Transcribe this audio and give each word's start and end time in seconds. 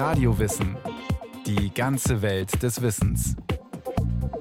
Radiowissen. 0.00 0.78
Die 1.44 1.74
ganze 1.74 2.22
Welt 2.22 2.62
des 2.62 2.80
Wissens. 2.80 3.36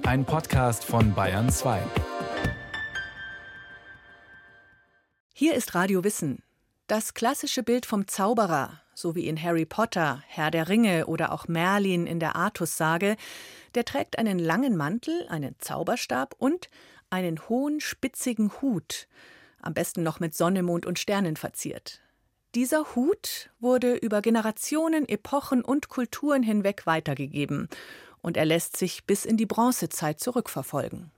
Ein 0.03 0.23
Podcast 0.23 0.85
von 0.85 1.13
Bayern 1.13 1.49
2. 1.49 1.81
Hier 5.33 5.55
ist 5.55 5.75
Radio 5.75 6.05
Wissen. 6.05 6.43
Das 6.87 7.13
klassische 7.13 7.61
Bild 7.61 7.85
vom 7.85 8.07
Zauberer, 8.07 8.79
so 8.93 9.15
wie 9.15 9.27
in 9.27 9.43
Harry 9.43 9.65
Potter, 9.65 10.23
Herr 10.27 10.49
der 10.49 10.69
Ringe 10.69 11.07
oder 11.07 11.33
auch 11.33 11.49
Merlin 11.49 12.07
in 12.07 12.21
der 12.21 12.37
Artussage, 12.37 13.17
der 13.75 13.83
trägt 13.83 14.17
einen 14.17 14.39
langen 14.39 14.77
Mantel, 14.77 15.27
einen 15.27 15.57
Zauberstab 15.59 16.35
und 16.37 16.69
einen 17.09 17.49
hohen, 17.49 17.81
spitzigen 17.81 18.49
Hut, 18.61 19.09
am 19.61 19.73
besten 19.73 20.03
noch 20.03 20.21
mit 20.21 20.33
Sonne, 20.33 20.63
Mond 20.63 20.85
und 20.85 20.99
Sternen 20.99 21.35
verziert. 21.35 21.99
Dieser 22.55 22.95
Hut 22.95 23.51
wurde 23.59 23.93
über 23.93 24.23
Generationen, 24.23 25.07
Epochen 25.07 25.63
und 25.63 25.87
Kulturen 25.87 26.41
hinweg 26.41 26.87
weitergegeben, 26.87 27.69
und 28.21 28.37
er 28.37 28.45
lässt 28.45 28.75
sich 28.75 29.05
bis 29.05 29.23
in 29.23 29.37
die 29.37 29.45
Bronzezeit 29.45 30.19
zurückverfolgen. 30.19 31.11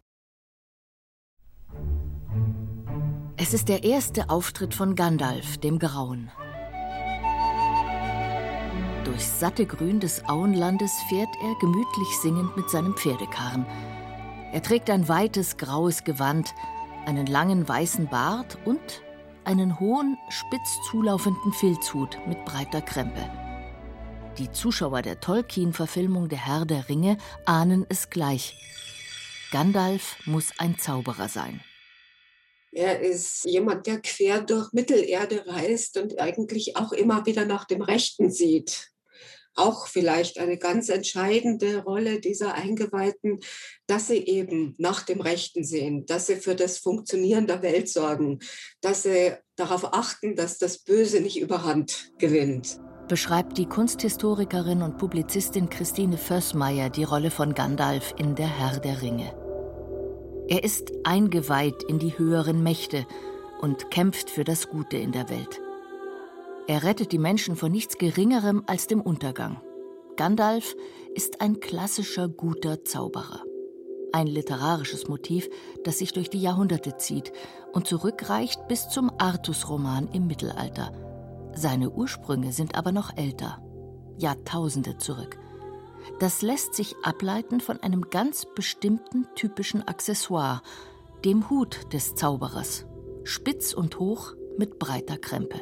Es 3.37 3.53
ist 3.53 3.69
der 3.69 3.85
erste 3.85 4.29
Auftritt 4.29 4.73
von 4.73 4.95
Gandalf, 4.95 5.57
dem 5.57 5.79
Grauen. 5.79 6.29
Durchs 9.05 9.39
satte 9.39 9.65
Grün 9.65 10.01
des 10.01 10.25
Auenlandes 10.25 10.91
fährt 11.07 11.33
er 11.41 11.55
gemütlich 11.61 12.17
singend 12.21 12.57
mit 12.57 12.69
seinem 12.69 12.95
Pferdekarren. 12.97 13.65
Er 14.51 14.61
trägt 14.61 14.89
ein 14.89 15.07
weites 15.07 15.55
graues 15.55 16.03
Gewand, 16.03 16.53
einen 17.05 17.25
langen 17.25 17.67
weißen 17.67 18.09
Bart 18.09 18.57
und 18.65 19.01
einen 19.45 19.79
hohen, 19.79 20.17
spitz 20.29 20.79
zulaufenden 20.89 21.53
Filzhut 21.53 22.17
mit 22.27 22.43
breiter 22.45 22.81
Krempe. 22.81 23.29
Die 24.37 24.51
Zuschauer 24.51 25.01
der 25.01 25.19
Tolkien-Verfilmung 25.19 26.29
Der 26.29 26.45
Herr 26.45 26.65
der 26.65 26.87
Ringe 26.87 27.17
ahnen 27.45 27.85
es 27.89 28.09
gleich. 28.09 28.55
Gandalf 29.51 30.15
muss 30.25 30.51
ein 30.57 30.77
Zauberer 30.77 31.27
sein. 31.27 31.61
Er 32.71 33.01
ist 33.01 33.43
jemand, 33.43 33.85
der 33.85 34.01
quer 34.01 34.41
durch 34.41 34.71
Mittelerde 34.71 35.45
reist 35.45 35.97
und 35.97 36.19
eigentlich 36.19 36.77
auch 36.77 36.93
immer 36.93 37.25
wieder 37.25 37.45
nach 37.45 37.65
dem 37.65 37.81
Rechten 37.81 38.31
sieht 38.31 38.90
auch 39.55 39.87
vielleicht 39.87 40.39
eine 40.39 40.57
ganz 40.57 40.89
entscheidende 40.89 41.83
Rolle 41.83 42.19
dieser 42.19 42.53
Eingeweihten, 42.53 43.39
dass 43.87 44.07
sie 44.07 44.25
eben 44.25 44.75
nach 44.77 45.03
dem 45.03 45.21
Rechten 45.21 45.63
sehen, 45.63 46.05
dass 46.05 46.27
sie 46.27 46.37
für 46.37 46.55
das 46.55 46.77
Funktionieren 46.77 47.47
der 47.47 47.61
Welt 47.61 47.89
sorgen, 47.89 48.39
dass 48.81 49.03
sie 49.03 49.33
darauf 49.55 49.93
achten, 49.93 50.35
dass 50.35 50.57
das 50.57 50.79
Böse 50.79 51.21
nicht 51.21 51.39
überhand 51.39 52.11
gewinnt. 52.17 52.79
Beschreibt 53.07 53.57
die 53.57 53.65
Kunsthistorikerin 53.65 54.81
und 54.81 54.97
Publizistin 54.97 55.69
Christine 55.69 56.17
Fössmeier 56.17 56.89
die 56.89 57.03
Rolle 57.03 57.29
von 57.29 57.53
Gandalf 57.53 58.13
in 58.17 58.35
Der 58.35 58.47
Herr 58.47 58.79
der 58.79 59.01
Ringe. 59.01 59.35
Er 60.47 60.63
ist 60.63 60.91
eingeweiht 61.03 61.83
in 61.83 61.99
die 61.99 62.17
höheren 62.17 62.63
Mächte 62.63 63.05
und 63.61 63.91
kämpft 63.91 64.29
für 64.29 64.43
das 64.43 64.69
Gute 64.69 64.97
in 64.97 65.11
der 65.11 65.29
Welt. 65.29 65.61
Er 66.71 66.83
rettet 66.83 67.11
die 67.11 67.17
Menschen 67.17 67.57
vor 67.57 67.67
nichts 67.67 67.97
Geringerem 67.97 68.63
als 68.65 68.87
dem 68.87 69.01
Untergang. 69.01 69.59
Gandalf 70.15 70.73
ist 71.13 71.41
ein 71.41 71.59
klassischer 71.59 72.29
guter 72.29 72.85
Zauberer. 72.85 73.43
Ein 74.13 74.27
literarisches 74.27 75.09
Motiv, 75.09 75.49
das 75.83 75.97
sich 75.97 76.13
durch 76.13 76.29
die 76.29 76.39
Jahrhunderte 76.39 76.95
zieht 76.95 77.33
und 77.73 77.87
zurückreicht 77.87 78.69
bis 78.69 78.87
zum 78.87 79.11
Artus-Roman 79.17 80.07
im 80.13 80.27
Mittelalter. 80.27 80.93
Seine 81.53 81.89
Ursprünge 81.89 82.53
sind 82.53 82.75
aber 82.75 82.93
noch 82.93 83.17
älter, 83.17 83.61
Jahrtausende 84.17 84.97
zurück. 84.97 85.37
Das 86.19 86.41
lässt 86.41 86.73
sich 86.73 86.95
ableiten 87.03 87.59
von 87.59 87.83
einem 87.83 88.03
ganz 88.03 88.47
bestimmten 88.55 89.27
typischen 89.35 89.85
Accessoire, 89.85 90.61
dem 91.25 91.49
Hut 91.49 91.91
des 91.91 92.15
Zauberers, 92.15 92.85
spitz 93.25 93.73
und 93.73 93.99
hoch 93.99 94.35
mit 94.57 94.79
breiter 94.79 95.17
Krempe. 95.17 95.59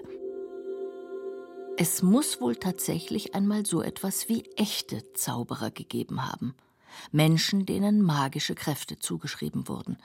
Es 1.82 2.02
muss 2.02 2.42
wohl 2.42 2.58
tatsächlich 2.58 3.36
einmal 3.36 3.66
so 3.66 3.82
etwas 3.82 4.28
wie 4.28 4.44
echte 4.58 5.02
Zauberer 5.14 5.72
gegeben 5.72 6.30
haben. 6.30 6.54
Menschen, 7.14 7.66
denen 7.66 8.02
magische 8.02 8.54
Kräfte 8.54 9.00
zugeschrieben 9.00 9.70
wurden. 9.70 9.96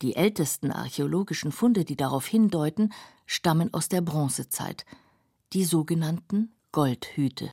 Die 0.00 0.16
ältesten 0.16 0.70
archäologischen 0.70 1.52
Funde, 1.52 1.84
die 1.84 1.96
darauf 1.96 2.26
hindeuten, 2.26 2.94
stammen 3.26 3.74
aus 3.74 3.90
der 3.90 4.00
Bronzezeit, 4.00 4.86
die 5.52 5.66
sogenannten 5.66 6.54
Goldhüte. 6.72 7.50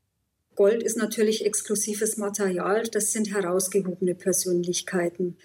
Gold 0.56 0.82
ist 0.82 0.96
natürlich 0.96 1.46
exklusives 1.46 2.16
Material, 2.16 2.84
das 2.84 3.12
sind 3.12 3.34
herausgehobene 3.34 4.16
Persönlichkeiten, 4.16 5.38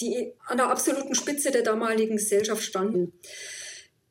die 0.00 0.32
an 0.46 0.56
der 0.56 0.70
absoluten 0.70 1.14
Spitze 1.14 1.52
der 1.52 1.62
damaligen 1.62 2.16
Gesellschaft 2.16 2.64
standen. 2.64 3.12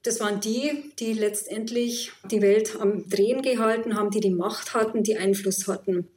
Das 0.03 0.19
waren 0.19 0.41
die, 0.41 0.91
die 0.99 1.13
letztendlich 1.13 2.11
die 2.29 2.41
Welt 2.41 2.75
am 2.79 3.07
Drehen 3.07 3.41
gehalten 3.41 3.95
haben, 3.95 4.11
die 4.11 4.19
die 4.19 4.31
Macht 4.31 4.73
hatten, 4.73 5.01
die 5.03 5.17
Einfluss 5.17 5.65
hatten, 5.67 6.09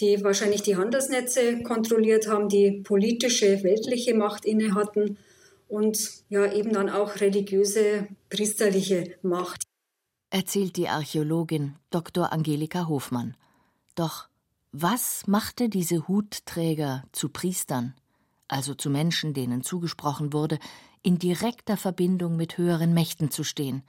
die 0.00 0.24
wahrscheinlich 0.24 0.62
die 0.62 0.76
Handelsnetze 0.76 1.62
kontrolliert 1.62 2.28
haben, 2.28 2.48
die 2.48 2.80
politische, 2.82 3.62
weltliche 3.62 4.14
Macht 4.14 4.46
inne 4.46 4.74
hatten 4.74 5.18
und 5.68 5.98
ja 6.30 6.50
eben 6.50 6.72
dann 6.72 6.88
auch 6.88 7.20
religiöse, 7.20 8.08
priesterliche 8.30 9.14
Macht. 9.20 9.64
Erzählt 10.30 10.76
die 10.76 10.88
Archäologin 10.88 11.76
Dr. 11.90 12.32
Angelika 12.32 12.88
Hofmann. 12.88 13.36
Doch 13.94 14.28
was 14.72 15.26
machte 15.26 15.68
diese 15.68 16.08
Hutträger 16.08 17.04
zu 17.12 17.28
Priestern, 17.28 17.94
also 18.48 18.74
zu 18.74 18.88
Menschen, 18.88 19.34
denen 19.34 19.62
zugesprochen 19.62 20.32
wurde, 20.32 20.58
in 21.02 21.18
direkter 21.18 21.76
Verbindung 21.76 22.36
mit 22.36 22.58
höheren 22.58 22.94
Mächten 22.94 23.30
zu 23.30 23.44
stehen. 23.44 23.82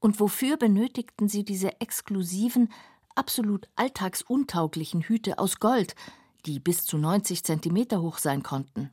Und 0.00 0.20
wofür 0.20 0.56
benötigten 0.56 1.28
sie 1.28 1.44
diese 1.44 1.80
exklusiven, 1.80 2.70
absolut 3.14 3.68
alltagsuntauglichen 3.76 5.02
Hüte 5.02 5.38
aus 5.38 5.60
Gold, 5.60 5.94
die 6.46 6.60
bis 6.60 6.84
zu 6.84 6.98
90 6.98 7.44
Zentimeter 7.44 8.02
hoch 8.02 8.18
sein 8.18 8.42
konnten? 8.42 8.90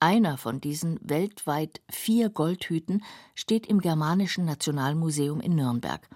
Einer 0.00 0.38
von 0.38 0.60
diesen 0.60 1.00
weltweit 1.02 1.80
vier 1.90 2.30
Goldhüten 2.30 3.02
steht 3.34 3.66
im 3.66 3.80
Germanischen 3.80 4.44
Nationalmuseum 4.44 5.40
in 5.40 5.56
Nürnberg. 5.56 6.08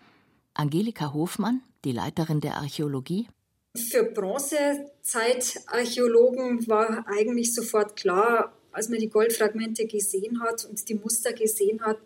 Angelika 0.54 1.12
Hofmann, 1.12 1.62
die 1.84 1.90
Leiterin 1.90 2.40
der 2.40 2.58
Archäologie. 2.58 3.26
Für 3.74 4.04
Bronzezeitarchäologen 4.04 6.68
war 6.68 7.04
eigentlich 7.08 7.52
sofort 7.54 7.96
klar, 7.96 8.52
als 8.72 8.88
man 8.88 8.98
die 8.98 9.08
Goldfragmente 9.08 9.86
gesehen 9.86 10.42
hat 10.42 10.64
und 10.64 10.88
die 10.88 10.94
Muster 10.94 11.32
gesehen 11.32 11.82
hat, 11.82 11.98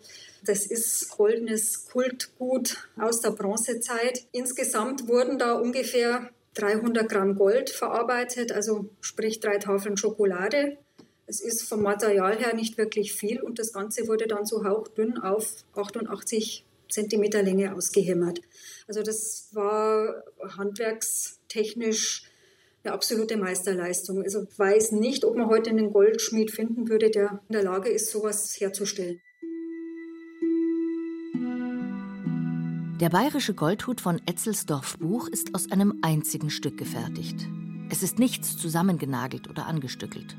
das 0.45 0.65
ist 0.65 1.09
goldenes 1.09 1.87
Kultgut 1.87 2.77
aus 2.97 3.21
der 3.21 3.31
Bronzezeit. 3.31 4.25
Insgesamt 4.31 5.07
wurden 5.07 5.39
da 5.39 5.53
ungefähr 5.53 6.29
300 6.53 7.09
Gramm 7.09 7.35
Gold 7.35 7.69
verarbeitet, 7.69 8.51
also 8.51 8.89
sprich 9.01 9.39
drei 9.39 9.57
Tafeln 9.57 9.97
Schokolade. 9.97 10.77
Es 11.25 11.41
ist 11.41 11.63
vom 11.63 11.81
Material 11.81 12.37
her 12.37 12.55
nicht 12.55 12.77
wirklich 12.77 13.13
viel 13.13 13.41
und 13.41 13.59
das 13.59 13.73
Ganze 13.73 14.07
wurde 14.07 14.27
dann 14.27 14.45
so 14.45 14.63
hauchdünn 14.63 15.17
auf 15.17 15.65
88 15.75 16.63
Zentimeter 16.89 17.43
Länge 17.43 17.75
ausgehämmert. 17.75 18.41
Also 18.87 19.03
das 19.03 19.49
war 19.51 20.23
handwerkstechnisch 20.57 22.23
eine 22.83 22.93
absolute 22.93 23.37
Meisterleistung. 23.37 24.23
Also 24.23 24.43
ich 24.49 24.57
weiß 24.59 24.91
nicht, 24.93 25.25
ob 25.25 25.35
man 25.35 25.47
heute 25.47 25.69
einen 25.69 25.91
Goldschmied 25.91 26.51
finden 26.51 26.89
würde, 26.89 27.09
der 27.09 27.41
in 27.47 27.53
der 27.53 27.63
Lage 27.63 27.89
ist, 27.89 28.11
sowas 28.11 28.55
herzustellen. 28.59 29.21
Der 32.99 33.09
bayerische 33.09 33.53
Goldhut 33.53 34.01
von 34.01 34.19
Etzelsdorf 34.25 34.97
Buch 34.97 35.27
ist 35.27 35.53
aus 35.53 35.71
einem 35.71 35.99
einzigen 36.01 36.49
Stück 36.49 36.77
gefertigt. 36.77 37.47
Es 37.91 38.01
ist 38.01 38.17
nichts 38.17 38.57
zusammengenagelt 38.57 39.49
oder 39.49 39.67
angestückelt. 39.67 40.35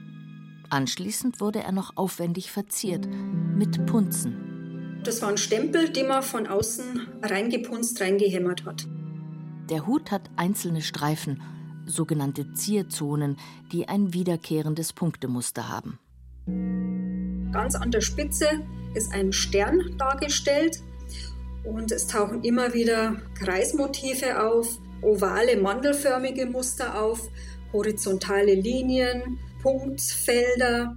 Anschließend 0.68 1.40
wurde 1.40 1.60
er 1.60 1.72
noch 1.72 1.96
aufwendig 1.96 2.50
verziert 2.50 3.08
mit 3.54 3.86
Punzen. 3.86 5.00
Das 5.04 5.22
waren 5.22 5.38
Stempel, 5.38 5.88
die 5.90 6.02
man 6.02 6.22
von 6.22 6.46
außen 6.46 7.06
reingepunzt, 7.22 8.00
reingehämmert 8.00 8.64
hat. 8.64 8.86
Der 9.70 9.86
Hut 9.86 10.10
hat 10.10 10.28
einzelne 10.36 10.82
Streifen 10.82 11.40
sogenannte 11.88 12.52
Zierzonen, 12.52 13.36
die 13.72 13.88
ein 13.88 14.14
wiederkehrendes 14.14 14.92
Punktemuster 14.92 15.68
haben. 15.68 15.98
Ganz 17.52 17.74
an 17.74 17.90
der 17.90 18.00
Spitze 18.00 18.46
ist 18.94 19.12
ein 19.12 19.32
Stern 19.32 19.96
dargestellt 19.98 20.80
und 21.64 21.92
es 21.92 22.06
tauchen 22.06 22.42
immer 22.42 22.72
wieder 22.74 23.16
Kreismotive 23.34 24.42
auf, 24.42 24.78
ovale 25.02 25.60
mandelförmige 25.60 26.46
Muster 26.46 27.00
auf, 27.00 27.28
horizontale 27.72 28.54
Linien, 28.54 29.38
Punktfelder. 29.62 30.96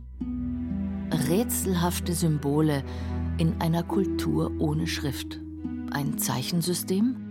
Rätselhafte 1.30 2.14
Symbole 2.14 2.84
in 3.38 3.60
einer 3.60 3.84
Kultur 3.84 4.52
ohne 4.60 4.88
Schrift. 4.88 5.40
Ein 5.92 6.18
Zeichensystem? 6.18 7.31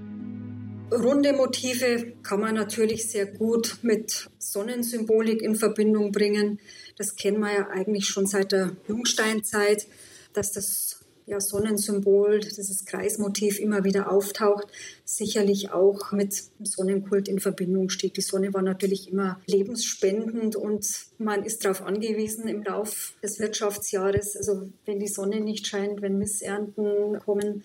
Runde 0.92 1.32
Motive 1.32 2.14
kann 2.22 2.40
man 2.40 2.54
natürlich 2.56 3.08
sehr 3.08 3.26
gut 3.26 3.78
mit 3.82 4.28
Sonnensymbolik 4.38 5.40
in 5.40 5.54
Verbindung 5.54 6.10
bringen. 6.10 6.58
Das 6.96 7.14
kennen 7.14 7.38
wir 7.40 7.52
ja 7.52 7.68
eigentlich 7.68 8.06
schon 8.06 8.26
seit 8.26 8.52
der 8.52 8.76
Jungsteinzeit, 8.88 9.86
dass 10.32 10.52
das 10.52 11.00
ja, 11.26 11.40
Sonnensymbol, 11.40 12.40
dieses 12.40 12.84
Kreismotiv 12.84 13.60
immer 13.60 13.84
wieder 13.84 14.10
auftaucht, 14.10 14.66
sicherlich 15.04 15.70
auch 15.70 16.10
mit 16.10 16.42
dem 16.58 16.66
Sonnenkult 16.66 17.28
in 17.28 17.38
Verbindung 17.38 17.88
steht. 17.88 18.16
Die 18.16 18.20
Sonne 18.22 18.52
war 18.52 18.62
natürlich 18.62 19.08
immer 19.12 19.40
lebensspendend 19.46 20.56
und 20.56 20.84
man 21.18 21.44
ist 21.44 21.64
darauf 21.64 21.82
angewiesen 21.82 22.48
im 22.48 22.64
Lauf 22.64 23.14
des 23.22 23.38
Wirtschaftsjahres, 23.38 24.36
also 24.36 24.68
wenn 24.86 24.98
die 24.98 25.06
Sonne 25.06 25.40
nicht 25.40 25.68
scheint, 25.68 26.02
wenn 26.02 26.18
Missernten 26.18 27.20
kommen, 27.20 27.62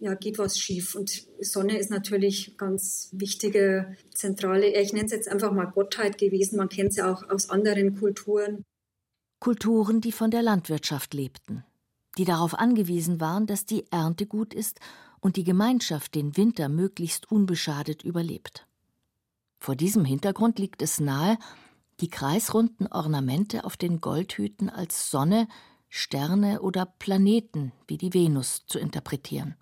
ja, 0.00 0.14
geht 0.14 0.38
was 0.38 0.58
schief. 0.58 0.94
Und 0.94 1.26
Sonne 1.40 1.78
ist 1.78 1.90
natürlich 1.90 2.56
ganz 2.56 3.10
wichtige, 3.12 3.96
zentrale, 4.12 4.66
ich 4.66 4.92
nenne 4.92 5.06
es 5.06 5.12
jetzt 5.12 5.28
einfach 5.28 5.52
mal 5.52 5.66
Gottheit 5.66 6.18
gewesen. 6.18 6.56
Man 6.56 6.68
kennt 6.68 6.94
sie 6.94 7.02
auch 7.02 7.28
aus 7.30 7.50
anderen 7.50 7.98
Kulturen. 7.98 8.64
Kulturen, 9.38 10.00
die 10.00 10.12
von 10.12 10.30
der 10.30 10.42
Landwirtschaft 10.42 11.14
lebten 11.14 11.64
die 12.18 12.24
darauf 12.24 12.58
angewiesen 12.58 13.20
waren, 13.20 13.46
dass 13.46 13.66
die 13.66 13.90
Ernte 13.90 14.26
gut 14.26 14.54
ist 14.54 14.80
und 15.20 15.36
die 15.36 15.44
Gemeinschaft 15.44 16.14
den 16.14 16.36
Winter 16.36 16.68
möglichst 16.68 17.30
unbeschadet 17.30 18.02
überlebt. 18.02 18.66
Vor 19.58 19.76
diesem 19.76 20.04
Hintergrund 20.04 20.58
liegt 20.58 20.82
es 20.82 21.00
nahe, 21.00 21.38
die 22.00 22.08
kreisrunden 22.08 22.86
Ornamente 22.86 23.64
auf 23.64 23.76
den 23.76 24.00
Goldhüten 24.00 24.70
als 24.70 25.10
Sonne, 25.10 25.48
Sterne 25.88 26.62
oder 26.62 26.86
Planeten 26.86 27.72
wie 27.86 27.98
die 27.98 28.14
Venus 28.14 28.64
zu 28.66 28.78
interpretieren. 28.78 29.56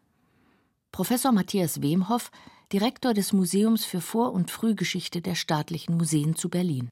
Professor 0.92 1.32
Matthias 1.32 1.82
Wemhoff, 1.82 2.30
Direktor 2.72 3.14
des 3.14 3.32
Museums 3.32 3.84
für 3.84 4.00
Vor- 4.00 4.32
und 4.32 4.50
Frühgeschichte 4.50 5.22
der 5.22 5.34
Staatlichen 5.34 5.96
Museen 5.96 6.36
zu 6.36 6.48
Berlin. 6.50 6.90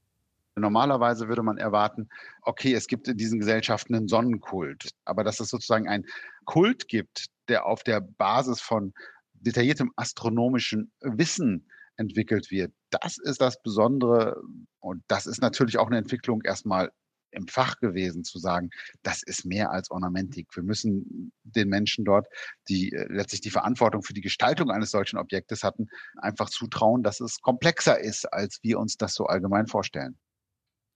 Normalerweise 0.54 1.28
würde 1.28 1.42
man 1.42 1.58
erwarten, 1.58 2.08
okay, 2.42 2.72
es 2.72 2.86
gibt 2.86 3.08
in 3.08 3.18
diesen 3.18 3.38
Gesellschaften 3.40 3.94
einen 3.94 4.08
Sonnenkult, 4.08 4.90
aber 5.04 5.22
dass 5.22 5.38
es 5.40 5.48
sozusagen 5.48 5.86
einen 5.86 6.06
Kult 6.46 6.88
gibt, 6.88 7.26
der 7.48 7.66
auf 7.66 7.82
der 7.82 8.00
Basis 8.00 8.60
von 8.62 8.94
detailliertem 9.34 9.92
astronomischen 9.96 10.90
Wissen 11.00 11.68
entwickelt 11.96 12.50
wird, 12.50 12.72
das 12.90 13.18
ist 13.18 13.40
das 13.40 13.60
Besondere 13.62 14.40
und 14.80 15.02
das 15.08 15.26
ist 15.26 15.40
natürlich 15.40 15.78
auch 15.78 15.86
eine 15.88 15.98
Entwicklung 15.98 16.42
erstmal 16.42 16.90
im 17.36 17.46
Fach 17.48 17.78
gewesen, 17.78 18.24
zu 18.24 18.38
sagen, 18.38 18.70
das 19.02 19.22
ist 19.22 19.44
mehr 19.44 19.70
als 19.70 19.90
Ornamentik. 19.90 20.48
Wir 20.54 20.62
müssen 20.62 21.32
den 21.44 21.68
Menschen 21.68 22.04
dort, 22.04 22.26
die 22.68 22.92
äh, 22.92 23.06
letztlich 23.08 23.40
die 23.40 23.50
Verantwortung 23.50 24.02
für 24.02 24.14
die 24.14 24.20
Gestaltung 24.20 24.70
eines 24.70 24.90
solchen 24.90 25.18
Objektes 25.18 25.62
hatten, 25.62 25.88
einfach 26.16 26.50
zutrauen, 26.50 27.02
dass 27.02 27.20
es 27.20 27.40
komplexer 27.40 28.00
ist, 28.00 28.32
als 28.32 28.58
wir 28.62 28.78
uns 28.78 28.96
das 28.96 29.14
so 29.14 29.26
allgemein 29.26 29.66
vorstellen. 29.66 30.18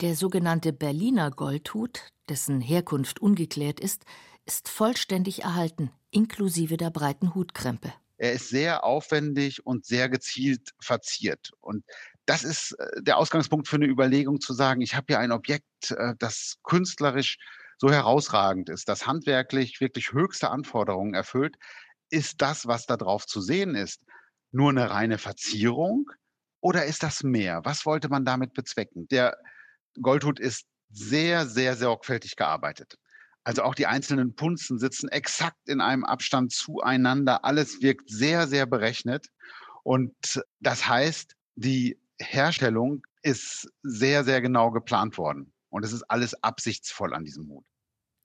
Der 0.01 0.17
sogenannte 0.17 0.73
Berliner 0.73 1.31
Goldhut, 1.31 2.01
dessen 2.29 2.61
Herkunft 2.61 3.21
ungeklärt 3.21 3.81
ist, 3.81 4.05
ist 4.47 4.69
vollständig 4.69 5.43
erhalten, 5.43 5.91
inklusive 6.11 6.79
der 6.79 6.91
breiten 6.91 7.35
Hutkrempe. 7.35 7.93
Er 8.17 8.33
ist 8.33 8.49
sehr 8.49 8.85
aufwendig 8.85 9.67
und 9.67 9.87
sehr 9.87 10.09
gezielt 10.09 10.71
verziert. 10.81 11.53
Und 11.61 11.85
das 12.31 12.45
ist 12.45 12.79
äh, 12.79 13.03
der 13.03 13.19
Ausgangspunkt 13.19 13.67
für 13.67 13.75
eine 13.75 13.89
Überlegung 13.89 14.41
zu 14.41 14.55
sagen, 14.55 14.83
ich 14.83 14.95
habe 14.95 15.07
hier 15.09 15.19
ein 15.19 15.33
Objekt, 15.33 15.91
äh, 15.91 16.15
das 16.21 16.59
künstlerisch 16.63 17.39
so 17.77 17.91
herausragend 17.91 18.69
ist, 18.69 18.89
das 18.89 19.05
handwerklich 19.05 19.81
wirklich 19.81 20.13
höchste 20.13 20.49
Anforderungen 20.51 21.15
erfüllt. 21.15 21.57
Ist 22.09 22.41
das, 22.41 22.69
was 22.69 22.87
da 22.87 22.97
drauf 22.97 23.27
zu 23.27 23.41
sehen 23.41 23.75
ist, 23.75 24.03
nur 24.53 24.71
eine 24.71 24.91
reine 24.91 25.19
Verzierung 25.19 26.09
oder 26.61 26.85
ist 26.85 27.03
das 27.03 27.25
mehr? 27.25 27.63
Was 27.65 27.85
wollte 27.85 28.09
man 28.09 28.25
damit 28.25 28.55
bezwecken? 28.55 29.09
Der 29.09 29.37
Goldhut 30.01 30.39
ist 30.39 30.67
sehr, 30.89 31.47
sehr 31.47 31.75
sorgfältig 31.75 32.37
gearbeitet. 32.37 32.95
Also 33.43 33.65
auch 33.65 33.75
die 33.75 33.87
einzelnen 33.89 34.37
Punzen 34.37 34.79
sitzen 34.79 35.09
exakt 35.09 35.69
in 35.69 35.81
einem 35.81 36.05
Abstand 36.05 36.53
zueinander. 36.53 37.45
Alles 37.45 37.83
wirkt 37.83 38.09
sehr, 38.09 38.47
sehr 38.47 38.67
berechnet. 38.67 39.27
Und 39.83 40.45
das 40.61 40.87
heißt, 40.87 41.35
die 41.57 42.00
Herstellung 42.21 43.03
ist 43.23 43.69
sehr, 43.83 44.25
sehr 44.25 44.41
genau 44.41 44.71
geplant 44.71 45.19
worden. 45.19 45.53
Und 45.69 45.85
es 45.85 45.93
ist 45.93 46.03
alles 46.05 46.35
absichtsvoll 46.43 47.15
an 47.15 47.25
diesem 47.25 47.49
Hut. 47.49 47.65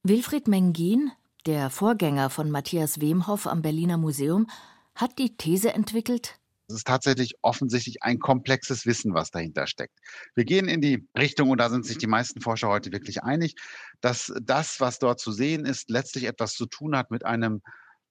Wilfried 0.03 0.47
Mengin, 0.47 1.11
der 1.45 1.69
Vorgänger 1.69 2.29
von 2.29 2.49
Matthias 2.51 3.01
Wemhoff 3.01 3.47
am 3.47 3.61
Berliner 3.61 3.97
Museum, 3.97 4.47
hat 4.95 5.17
die 5.19 5.35
These 5.37 5.73
entwickelt, 5.73 6.39
es 6.67 6.77
ist 6.77 6.87
tatsächlich 6.87 7.35
offensichtlich 7.41 8.01
ein 8.01 8.19
komplexes 8.19 8.85
Wissen, 8.85 9.13
was 9.13 9.29
dahinter 9.29 9.67
steckt. 9.67 9.99
Wir 10.33 10.45
gehen 10.45 10.67
in 10.67 10.81
die 10.81 11.07
Richtung, 11.17 11.51
und 11.51 11.59
da 11.59 11.69
sind 11.69 11.85
sich 11.85 11.97
die 11.97 12.07
meisten 12.07 12.41
Forscher 12.41 12.69
heute 12.69 12.91
wirklich 12.91 13.23
einig, 13.23 13.55
dass 14.01 14.33
das, 14.41 14.79
was 14.79 14.97
dort 14.97 15.19
zu 15.19 15.31
sehen 15.31 15.65
ist, 15.65 15.89
letztlich 15.89 16.23
etwas 16.23 16.53
zu 16.53 16.65
tun 16.65 16.97
hat 16.97 17.11
mit 17.11 17.23
einem 17.23 17.61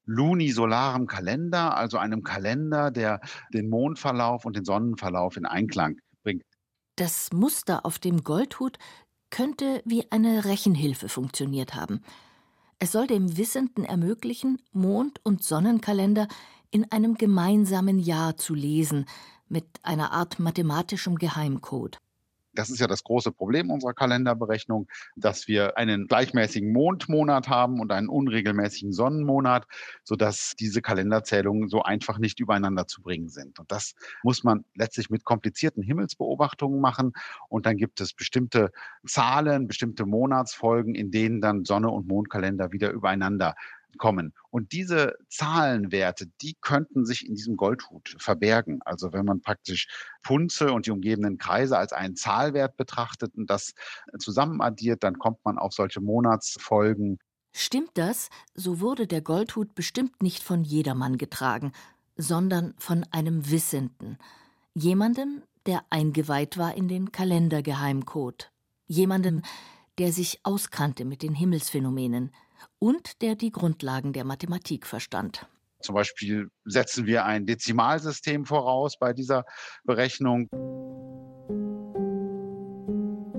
lunisolarem 0.06 1.06
Kalender, 1.06 1.76
also 1.76 1.98
einem 1.98 2.22
Kalender, 2.22 2.90
der 2.90 3.20
den 3.52 3.68
Mondverlauf 3.68 4.44
und 4.44 4.56
den 4.56 4.64
Sonnenverlauf 4.64 5.36
in 5.36 5.46
Einklang 5.46 5.98
bringt. 6.22 6.42
Das 6.96 7.32
Muster 7.32 7.84
auf 7.84 7.98
dem 7.98 8.22
Goldhut 8.22 8.78
könnte 9.30 9.82
wie 9.84 10.10
eine 10.12 10.44
Rechenhilfe 10.44 11.08
funktioniert 11.08 11.74
haben. 11.74 12.00
Es 12.78 12.92
soll 12.92 13.06
dem 13.06 13.36
Wissenden 13.36 13.84
ermöglichen, 13.84 14.60
Mond- 14.72 15.20
und 15.24 15.42
Sonnenkalender 15.42 16.28
in 16.70 16.90
einem 16.92 17.14
gemeinsamen 17.14 17.98
Jahr 17.98 18.36
zu 18.36 18.54
lesen, 18.54 19.06
mit 19.48 19.66
einer 19.82 20.12
Art 20.12 20.38
mathematischem 20.38 21.16
Geheimcode. 21.16 21.98
Das 22.54 22.70
ist 22.70 22.80
ja 22.80 22.86
das 22.86 23.04
große 23.04 23.32
Problem 23.32 23.70
unserer 23.70 23.94
Kalenderberechnung, 23.94 24.88
dass 25.16 25.48
wir 25.48 25.76
einen 25.76 26.06
gleichmäßigen 26.06 26.72
Mondmonat 26.72 27.48
haben 27.48 27.80
und 27.80 27.92
einen 27.92 28.08
unregelmäßigen 28.08 28.92
Sonnenmonat, 28.92 29.66
sodass 30.02 30.54
diese 30.58 30.82
Kalenderzählungen 30.82 31.68
so 31.68 31.82
einfach 31.82 32.18
nicht 32.18 32.40
übereinander 32.40 32.86
zu 32.86 33.02
bringen 33.02 33.28
sind. 33.28 33.58
Und 33.58 33.70
das 33.70 33.94
muss 34.22 34.44
man 34.44 34.64
letztlich 34.74 35.10
mit 35.10 35.24
komplizierten 35.24 35.82
Himmelsbeobachtungen 35.82 36.80
machen. 36.80 37.12
Und 37.48 37.66
dann 37.66 37.76
gibt 37.76 38.00
es 38.00 38.12
bestimmte 38.12 38.70
Zahlen, 39.06 39.66
bestimmte 39.66 40.06
Monatsfolgen, 40.06 40.94
in 40.94 41.10
denen 41.10 41.40
dann 41.40 41.64
Sonne 41.64 41.90
und 41.90 42.06
Mondkalender 42.06 42.72
wieder 42.72 42.90
übereinander 42.90 43.54
kommen. 43.98 44.34
Und 44.50 44.72
diese 44.72 45.16
Zahlenwerte, 45.28 46.26
die 46.40 46.56
könnten 46.60 47.04
sich 47.04 47.26
in 47.26 47.34
diesem 47.34 47.56
Goldhut 47.56 48.16
verbergen. 48.18 48.80
Also 48.84 49.12
wenn 49.12 49.24
man 49.24 49.40
praktisch 49.40 49.88
Punze 50.22 50.72
und 50.72 50.86
die 50.86 50.90
umgebenden 50.90 51.38
Kreise 51.38 51.78
als 51.78 51.92
einen 51.92 52.16
Zahlwert 52.16 52.76
betrachtet 52.76 53.34
und 53.36 53.50
das 53.50 53.74
zusammenaddiert, 54.18 55.02
dann 55.02 55.18
kommt 55.18 55.44
man 55.44 55.58
auf 55.58 55.72
solche 55.72 56.00
Monatsfolgen. 56.00 57.18
Stimmt 57.52 57.90
das, 57.94 58.30
so 58.54 58.80
wurde 58.80 59.06
der 59.06 59.20
Goldhut 59.20 59.74
bestimmt 59.74 60.22
nicht 60.22 60.42
von 60.42 60.64
jedermann 60.64 61.18
getragen, 61.18 61.72
sondern 62.16 62.74
von 62.78 63.04
einem 63.10 63.50
Wissenden, 63.50 64.18
jemandem, 64.74 65.42
der 65.66 65.84
eingeweiht 65.90 66.58
war 66.58 66.74
in 66.74 66.88
den 66.88 67.12
Kalendergeheimcode, 67.12 68.50
jemandem, 68.86 69.42
der 69.98 70.12
sich 70.12 70.40
auskannte 70.42 71.04
mit 71.04 71.22
den 71.22 71.34
Himmelsphänomenen, 71.34 72.32
und 72.84 73.22
der 73.22 73.34
die 73.34 73.50
Grundlagen 73.50 74.12
der 74.12 74.24
Mathematik 74.24 74.86
verstand. 74.86 75.46
Zum 75.80 75.94
Beispiel 75.94 76.50
setzen 76.66 77.06
wir 77.06 77.24
ein 77.24 77.46
Dezimalsystem 77.46 78.44
voraus 78.44 78.98
bei 78.98 79.14
dieser 79.14 79.44
Berechnung. 79.84 80.48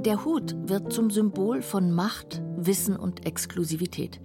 Der 0.04 0.26
Hut 0.26 0.56
wird 0.68 0.92
zum 0.92 1.12
Symbol 1.12 1.62
von 1.62 1.92
Macht, 1.92 2.42
Wissen 2.58 2.98
und 2.98 3.28
Exklusivität. 3.28 4.20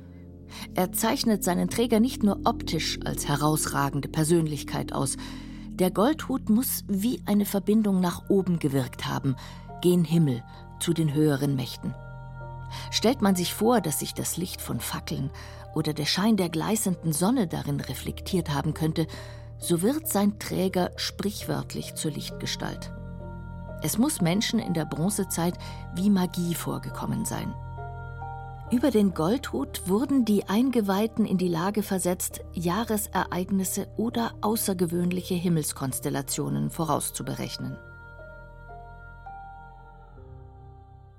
Er 0.75 0.91
zeichnet 0.93 1.45
seinen 1.45 1.69
Träger 1.69 2.01
nicht 2.01 2.23
nur 2.23 2.41
optisch 2.45 2.99
als 3.05 3.29
herausragende 3.29 4.09
Persönlichkeit 4.09 4.95
aus. 4.95 5.19
Der 5.69 5.91
Goldhut 5.91 6.49
muss 6.49 6.85
wie 6.89 7.21
eine 7.27 7.45
Verbindung 7.45 8.01
nach 8.01 8.31
oben 8.31 8.59
gewirkt 8.59 9.07
haben, 9.07 9.37
gen 9.83 10.03
Himmel, 10.05 10.43
zu 10.81 10.95
den 10.95 11.13
höheren 11.13 11.57
Mächten. 11.57 11.95
Stellt 12.91 13.23
man 13.23 13.37
sich 13.37 13.55
vor, 13.55 13.81
dass 13.81 13.99
sich 13.99 14.15
das 14.15 14.37
Licht 14.37 14.61
von 14.61 14.81
Fackeln 14.81 15.31
oder 15.75 15.93
der 15.93 16.07
Schein 16.07 16.37
der 16.37 16.49
gleißenden 16.49 17.13
Sonne 17.13 17.47
darin 17.47 17.81
reflektiert 17.81 18.51
haben 18.51 18.75
könnte, 18.75 19.07
so 19.59 19.83
wird 19.83 20.09
sein 20.09 20.39
Träger 20.39 20.91
sprichwörtlich 20.97 21.95
zur 21.95 22.11
Lichtgestalt. 22.11 22.93
Es 23.83 23.99
muss 23.99 24.21
Menschen 24.21 24.59
in 24.59 24.75
der 24.75 24.85
Bronzezeit 24.85 25.55
wie 25.95 26.11
Magie 26.11 26.55
vorgekommen 26.55 27.25
sein. 27.25 27.55
Über 28.71 28.91
den 28.93 29.15
Goldhut 29.15 29.89
wurden 29.89 30.25
die 30.25 30.49
Eingeweihten 30.49 31.27
in 31.27 31.39
die 31.39 31.49
Lage 31.49 31.83
versetzt, 31.83 32.43
Jahresereignisse 32.53 33.89
oder 33.97 34.33
außergewöhnliche 34.43 35.35
Himmelskonstellationen 35.35 36.71
vorauszuberechnen. 36.71 37.77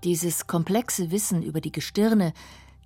Dieses 0.03 0.47
komplexe 0.47 1.11
Wissen 1.11 1.43
über 1.43 1.61
die 1.61 1.71
Gestirne, 1.71 2.33